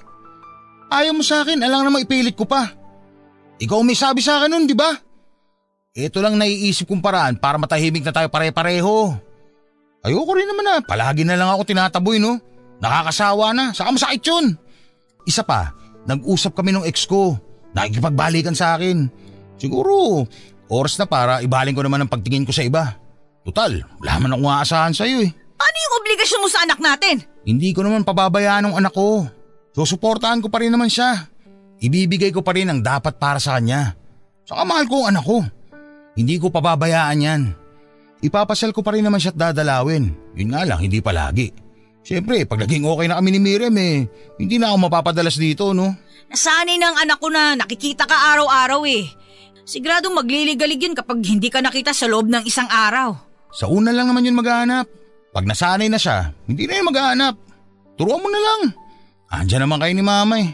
[0.88, 2.70] Ayaw mo sa akin, alang naman ipilit ko pa.
[3.58, 4.92] Ikaw may sabi sa akin nun, di ba?
[5.96, 9.16] Ito lang naiisip kong paraan para matahimik na tayo pare-pareho.
[10.04, 12.36] Ayoko rin naman na, palagi na lang ako tinataboy no.
[12.78, 14.54] Nakakasawa na, saka masakit yun.
[15.24, 15.72] Isa pa,
[16.04, 17.40] nag-usap kami ng ex ko.
[17.72, 19.08] Nakikipagbalikan sa akin.
[19.56, 20.24] Siguro,
[20.68, 22.94] oras na para ibaling ko naman ang pagtingin ko sa iba.
[23.46, 25.30] Total, wala man akong aasahan sa'yo eh.
[25.56, 27.22] Ano yung obligasyon mo sa anak natin?
[27.46, 29.30] Hindi ko naman pababayaan ng anak ko.
[29.70, 31.30] Susuportahan ko pa rin naman siya.
[31.78, 33.94] Ibibigay ko pa rin ang dapat para sa kanya.
[34.42, 35.46] Saka mahal ko ang anak ko.
[36.18, 37.42] Hindi ko pababayaan yan.
[38.24, 40.10] Ipapasal ko pa rin naman siya at dadalawin.
[40.34, 41.52] Yun nga lang, hindi palagi.
[42.02, 44.06] Siyempre, pag naging okay na kami ni Miriam eh,
[44.40, 45.94] hindi na ako mapapadalas dito, no?
[46.30, 49.06] Nasanay ng anak ko na nakikita ka araw-araw eh.
[49.66, 53.25] Siguradong magliligalig yun kapag hindi ka nakita sa loob ng isang araw.
[53.52, 54.86] Sa una lang naman yun maghahanap.
[55.36, 57.34] Pag nasanay na siya, hindi na yun maghahanap.
[57.96, 58.60] Turuan mo na lang.
[59.32, 60.50] Andiyan naman kayo ni mama eh.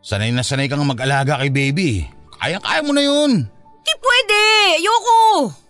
[0.00, 2.08] Sanay na sanay kang mag-alaga kay baby.
[2.40, 3.44] Kaya-kaya mo na yun.
[3.84, 4.42] Di pwede!
[4.80, 5.20] Ayoko!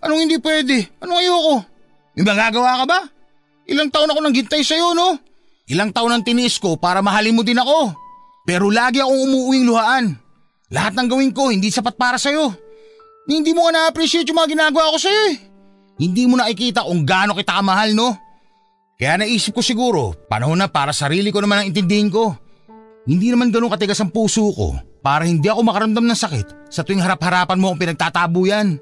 [0.03, 0.87] Anong hindi pwede?
[1.03, 1.55] Anong ayoko?
[2.15, 2.99] May magagawa ka ba?
[3.67, 5.19] Ilang taon ako nang gintay sa'yo, no?
[5.67, 7.95] Ilang taon ang tiniis ko para mahalin mo din ako.
[8.47, 10.15] Pero lagi akong umuuwing luhaan.
[10.71, 12.55] Lahat ng gawin ko hindi sapat para sa'yo.
[13.27, 15.35] Hindi mo nga na-appreciate yung mga ginagawa ko sa'yo eh.
[16.01, 18.17] Hindi mo nakikita kung gaano kita kamahal, no?
[18.97, 22.33] Kaya naisip ko siguro, panahon na para sarili ko naman ang intindihin ko.
[23.05, 27.01] Hindi naman ganun katigas ang puso ko para hindi ako makaramdam ng sakit sa tuwing
[27.01, 28.81] harap-harapan mo akong pinagtatabuyan.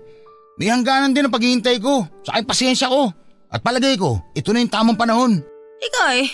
[0.59, 3.11] May hangganan din ang paghihintay ko, sa aking pasyensya ko.
[3.51, 5.39] At palagay ko, ito na yung tamang panahon.
[5.79, 6.27] Ika eh,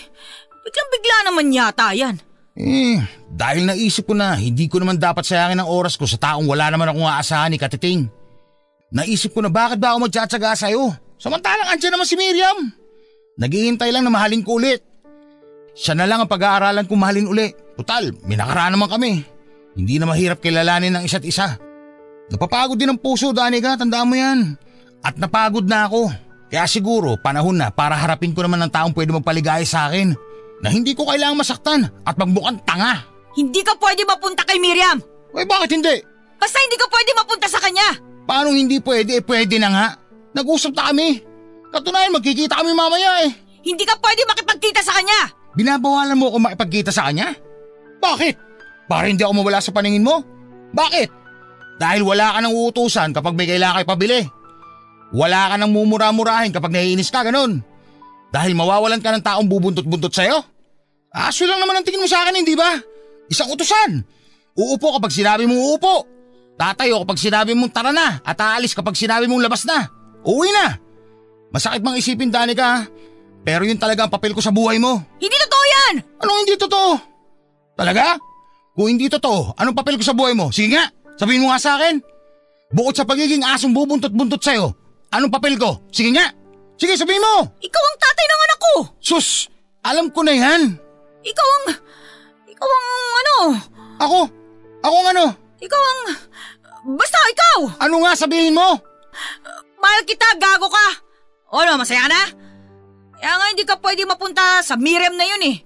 [0.66, 2.18] biglang-bigla naman yata yan.
[2.58, 2.98] Eh,
[3.30, 6.74] dahil naisip ko na hindi ko naman dapat sayangin ang oras ko sa taong wala
[6.74, 8.25] naman akong aasahan ni Katiting.
[8.94, 10.94] Naisip ko na bakit ba ako magtsatsaga sa'yo?
[11.18, 12.58] Samantalang andyan naman si Miriam.
[13.40, 14.84] Naghihintay lang na mahalin ko ulit.
[15.76, 17.52] Siya na lang ang pag-aaralan kong mahalin uli.
[17.76, 19.12] Total, may nakaraan naman kami.
[19.76, 21.60] Hindi na mahirap kilalanin ng isa't isa.
[22.32, 24.56] Napapagod din ang puso, Danica, tandaan mo yan.
[25.04, 26.08] At napagod na ako.
[26.48, 30.16] Kaya siguro, panahon na para harapin ko naman ng taong pwede magpaligaya sa akin
[30.64, 33.04] na hindi ko kailangang masaktan at magmukhang tanga.
[33.36, 35.04] Hindi ka pwede mapunta kay Miriam!
[35.36, 36.00] Eh bakit hindi?
[36.40, 38.15] Basta hindi ka pwede mapunta sa kanya!
[38.26, 39.22] Paano hindi pwede?
[39.22, 39.88] Eh pwede na nga.
[40.36, 41.22] Nag-usap na kami.
[41.70, 43.32] Katunayan magkikita kami mamaya eh.
[43.66, 45.34] Hindi ka pwede makipagkita sa kanya!
[45.58, 47.34] Binabawalan mo ako makipagkita sa kanya?
[47.98, 48.36] Bakit?
[48.86, 50.22] Para hindi ako mawala sa paningin mo?
[50.76, 51.10] Bakit?
[51.82, 54.22] Dahil wala ka nang uutusan kapag may kailangan kay pabili.
[55.16, 57.64] Wala ka nang mumura-murahin kapag naiinis ka, ganun.
[58.30, 60.44] Dahil mawawalan ka ng taong bubuntot-buntot sa'yo?
[61.16, 62.76] Aso lang naman ang tingin mo sa akin, hindi ba?
[63.32, 64.04] Isang utusan.
[64.56, 65.96] Uupo kapag sinabi mong uupo.
[66.56, 69.92] Tatayo kapag sinabi mong tara na at aalis kapag sinabi mong labas na.
[70.24, 70.80] Uwi na.
[71.52, 72.88] Masakit mang isipin, Danica.
[73.46, 75.04] Pero yun talaga ang papel ko sa buhay mo.
[75.22, 75.94] Hindi totoo yan!
[76.18, 76.90] Anong hindi totoo?
[77.78, 78.18] Talaga?
[78.74, 80.50] Kung hindi totoo, anong papel ko sa buhay mo?
[80.50, 82.02] Sige nga, sabihin mo nga sa akin.
[82.74, 84.74] Bukod sa pagiging asong bubuntot-buntot sa'yo,
[85.14, 85.80] anong papel ko?
[85.94, 86.28] Sige nga.
[86.76, 87.56] Sige, sabihin mo.
[87.56, 88.74] Ikaw ang tatay ng anak ko!
[89.00, 89.48] Sus,
[89.86, 90.76] alam ko na yan.
[91.24, 91.66] Ikaw ang...
[92.50, 93.36] Ikaw ang ano?
[94.02, 94.20] Ako?
[94.84, 95.26] Ako ang ano?
[95.62, 96.02] Ikaw ang...
[96.96, 97.58] Basta ikaw!
[97.82, 98.78] Ano nga sabihin mo?
[99.82, 100.88] Mahal kita, gago ka!
[101.54, 102.22] O ano, masaya na?
[103.16, 105.58] Kaya nga hindi ka pwede mapunta sa Miriam na yun eh.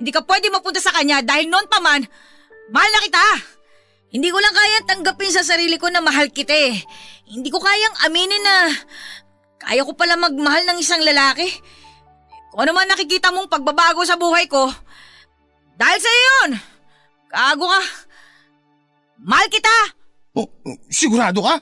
[0.00, 2.02] Hindi ka pwede mapunta sa kanya dahil noon pa man,
[2.72, 3.26] mahal na kita.
[4.14, 6.74] Hindi ko lang kaya tanggapin sa sarili ko na mahal kita eh.
[7.30, 8.70] Hindi ko kayang aminin na
[9.62, 11.46] kaya ko pala magmahal ng isang lalaki.
[12.54, 14.70] Kung ano man nakikita mong pagbabago sa buhay ko,
[15.74, 16.50] dahil sa yun,
[17.30, 17.82] gago ka.
[19.24, 19.76] Mahal kita!
[20.36, 20.48] Oh,
[20.92, 21.56] sigurado ka?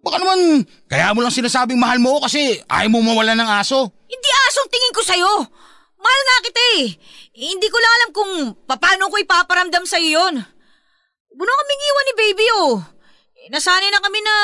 [0.00, 3.90] Baka naman, kaya mo lang sinasabing mahal mo ako kasi ayaw mo mawala ng aso.
[4.08, 5.32] Hindi asong tingin ko sa'yo.
[5.98, 6.84] Mahal nga kita eh.
[7.36, 8.32] eh hindi ko lang alam kung
[8.64, 10.34] paano ko ipaparamdam sa'yo yun.
[11.36, 12.74] Buno kaming iwan ni baby oh.
[13.36, 14.34] Eh, nasanay na kami na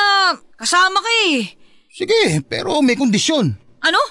[0.59, 1.57] kasama ka eh.
[1.89, 3.55] Sige, pero may kondisyon.
[3.81, 4.01] Ano?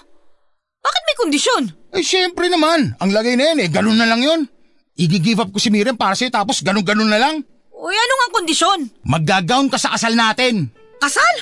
[0.83, 1.63] Bakit may kondisyon?
[1.95, 4.49] Eh syempre naman, ang lagay na yan eh, ganun na lang yun.
[4.97, 7.45] I-give up ko si Miriam para sa'yo tapos ganun-ganun na lang.
[7.83, 8.81] Uy, ano nga kondisyon?
[9.03, 10.71] Maggagaon ka sa kasal natin.
[11.03, 11.35] Kasal?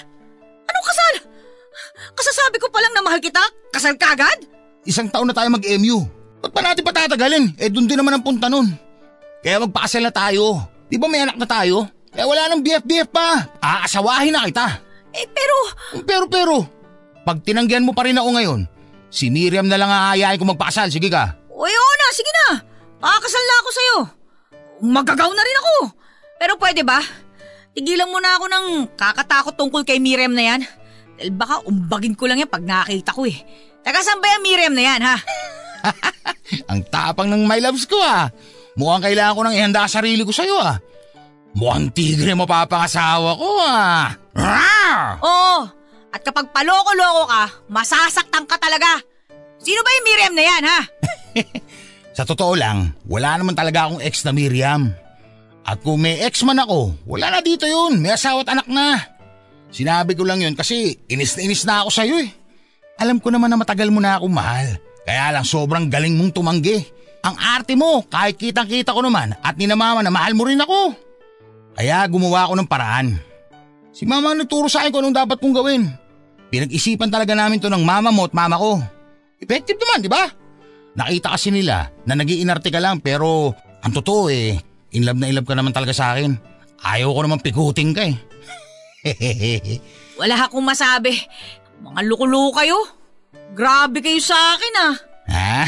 [0.65, 1.15] Anong kasal?
[2.17, 4.49] Kasasabi ko pa lang na mahal kita, kasal ka agad?
[4.89, 6.09] Isang taon na tayo mag-MU.
[6.41, 7.45] Ba't pa natin patatagalin?
[7.61, 8.73] Eh doon din naman ang punta nun.
[9.45, 10.65] Kaya magpakasal na tayo.
[10.89, 11.85] Di ba may anak na tayo?
[12.09, 13.45] Kaya wala nang BF-BF pa.
[13.61, 14.81] Aasawahin na kita.
[15.13, 15.57] Eh pero...
[16.09, 16.57] Pero pero,
[17.29, 18.61] pag tinanggihan mo pa rin ako ngayon,
[19.13, 20.89] si Miriam na lang aayain ko magpakasal.
[20.89, 21.37] Sige ka.
[21.53, 22.47] Uy, oo na, sige na.
[22.97, 23.97] Pakakasal na ako sa'yo.
[24.89, 26.00] Magagaw na rin ako.
[26.41, 27.05] Pero pwede ba?
[27.77, 28.67] Tigilan mo na ako ng
[28.97, 30.61] kakatakot tungkol kay Miriam na yan.
[31.21, 33.37] Dahil baka umbagin ko lang yan pag nakita ko eh.
[33.85, 35.17] Taga saan ba yung Miriam na yan ha?
[36.73, 38.33] Ang tapang ng my loves ko ah.
[38.81, 40.81] Mukhang kailangan ko nang ihanda sarili ko sa'yo ah.
[41.53, 44.09] Mukhang tigre mapapangasawa ko ah.
[44.33, 45.21] Rawr!
[45.21, 45.59] Oo.
[46.11, 48.99] At kapag paloko-loko ka, masasaktan ka talaga.
[49.61, 50.81] Sino ba yung Miriam na yan ha?
[52.17, 54.91] Sa totoo lang, wala naman talaga akong ex na Miriam.
[55.65, 58.01] At kung may ex man ako, wala na dito yun.
[58.01, 58.97] May asawa at anak na.
[59.71, 62.31] Sinabi ko lang yun kasi inis na inis na ako sa'yo eh.
[63.01, 64.77] Alam ko naman na matagal mo na akong mahal.
[65.07, 66.85] Kaya lang sobrang galing mong tumanggi.
[67.21, 70.49] Ang arte mo, kahit kitang kita ko naman at ni na mama na mahal mo
[70.49, 70.97] rin ako.
[71.77, 73.09] Kaya gumawa ako ng paraan.
[73.95, 75.83] Si mama nagturo sa akin kung anong dapat kong gawin.
[76.51, 78.83] Pinag-isipan talaga namin to ng mama mo at mama ko.
[79.39, 80.25] Effective naman, di ba?
[80.99, 84.59] Nakita kasi nila na nag ka lang pero ang totoo eh,
[84.95, 86.35] in love na in love ka naman talaga sa akin.
[86.81, 88.17] Ayaw ko naman pikuting ka eh.
[90.21, 91.17] Wala akong masabi.
[91.81, 92.79] Mga lukuluko kayo.
[93.57, 94.95] Grabe kayo sa akin ah.
[95.31, 95.61] Ha?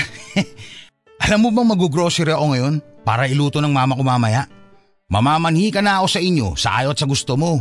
[1.28, 2.74] Alam mo bang mag-grocery ako ngayon
[3.06, 4.46] para iluto ng mama ko mamaya?
[5.12, 7.60] Mamamanhi ka na ako sa inyo sa ayaw at sa gusto mo.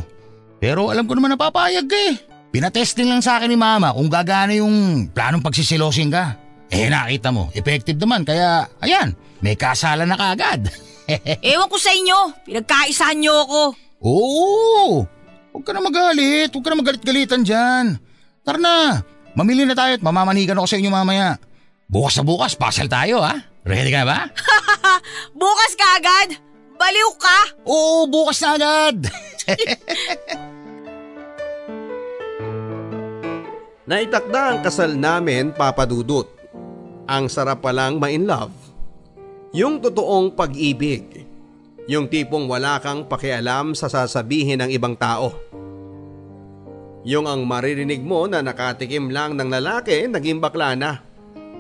[0.62, 2.16] Pero alam ko naman napapayag ka eh.
[2.52, 6.36] Pinatesting lang sa akin ni mama kung gagana yung planong pagsisilosin ka.
[6.72, 9.12] Eh nakita mo, effective naman kaya ayan,
[9.44, 10.68] may kasalan na kaagad.
[11.54, 13.62] Ewan ko sa inyo, pinagkaisahan niyo ako.
[14.02, 15.06] Oo,
[15.54, 17.98] huwag ka na magalit, huwag ka na magalit-galitan dyan.
[18.42, 19.06] Tara na,
[19.38, 21.38] mamili na tayo at mamamanigan ako sa inyo mamaya.
[21.92, 23.36] Bukas na bukas, pasal tayo ha.
[23.62, 24.32] Ready ka ba?
[25.42, 26.40] bukas ka agad?
[26.82, 27.62] Baliw ka?
[27.68, 29.06] Oo, bukas na agad.
[33.92, 36.32] Naitakda ang kasal namin, Papa Dudut.
[37.12, 38.61] Ang sarap palang ma-in love.
[39.52, 41.28] Yung totoong pag-ibig.
[41.92, 45.36] Yung tipong wala kang pakialam sa sasabihin ng ibang tao.
[47.04, 51.04] Yung ang maririnig mo na nakatikim lang ng lalaki naging bakla na.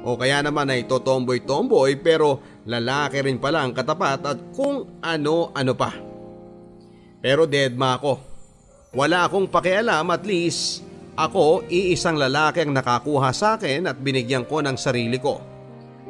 [0.07, 5.91] O kaya naman ay totomboy-tomboy pero lalaki rin pala ang katapat at kung ano-ano pa.
[7.19, 8.13] Pero deadma ako.
[8.95, 10.79] Wala akong pakialam at least
[11.19, 15.50] ako, iisang lalaki ang nakakuha sa akin at binigyan ko ng sarili ko.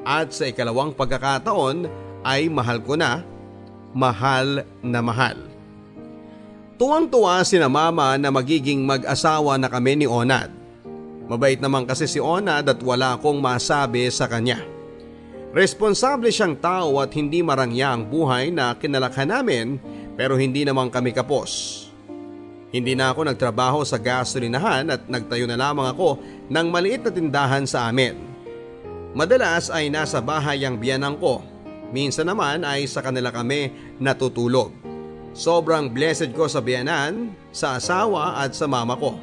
[0.01, 1.85] At sa ikalawang pagkakataon
[2.25, 3.21] ay mahal ko na,
[3.93, 5.37] mahal na mahal.
[6.81, 10.49] Tuwang-tuwa si na mama na magiging mag-asawa na kami ni Onad.
[11.29, 14.65] Mabait naman kasi si Onad at wala akong masabi sa kanya.
[15.53, 19.77] Responsable siyang tao at hindi marangya ang buhay na kinalakhan namin
[20.17, 21.85] pero hindi naman kami kapos.
[22.71, 27.67] Hindi na ako nagtrabaho sa gasolinahan at nagtayo na lamang ako ng maliit na tindahan
[27.67, 28.30] sa amin.
[29.11, 31.43] Madalas ay nasa bahay ang biyanang ko.
[31.91, 34.71] Minsan naman ay sa kanila kami natutulog.
[35.35, 39.19] Sobrang blessed ko sa biyanan, sa asawa at sa mama ko.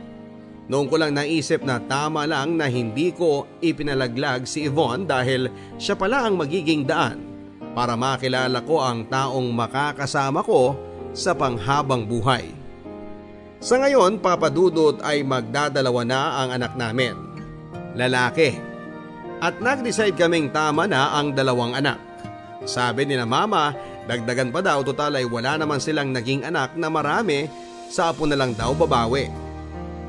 [0.69, 5.49] Noong ko lang naisip na tama lang na hindi ko ipinalaglag si Yvonne dahil
[5.81, 7.25] siya pala ang magiging daan
[7.73, 10.77] para makilala ko ang taong makakasama ko
[11.17, 12.53] sa panghabang buhay.
[13.65, 17.17] Sa ngayon, papadudot ay magdadalawa na ang anak namin.
[17.97, 18.68] Lalaki.
[19.39, 21.99] At nag-decide kaming tama na ang dalawang anak.
[22.67, 23.73] Sabi ni na mama
[24.09, 27.45] Dagdagan pa daw total ay wala naman silang naging anak na marami
[27.93, 29.29] sa apo na lang daw babawi.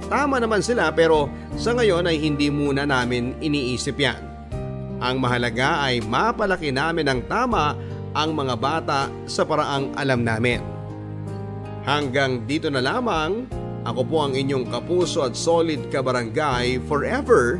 [0.08, 1.28] Tama naman sila pero
[1.60, 4.24] sa ngayon ay hindi muna namin iniisip yan.
[5.04, 7.76] Ang mahalaga ay mapalaki namin ng tama
[8.16, 10.64] ang mga bata sa paraang alam namin.
[11.84, 13.52] Hanggang dito na lamang,
[13.84, 17.60] ako po ang inyong kapuso at solid kabarangay forever,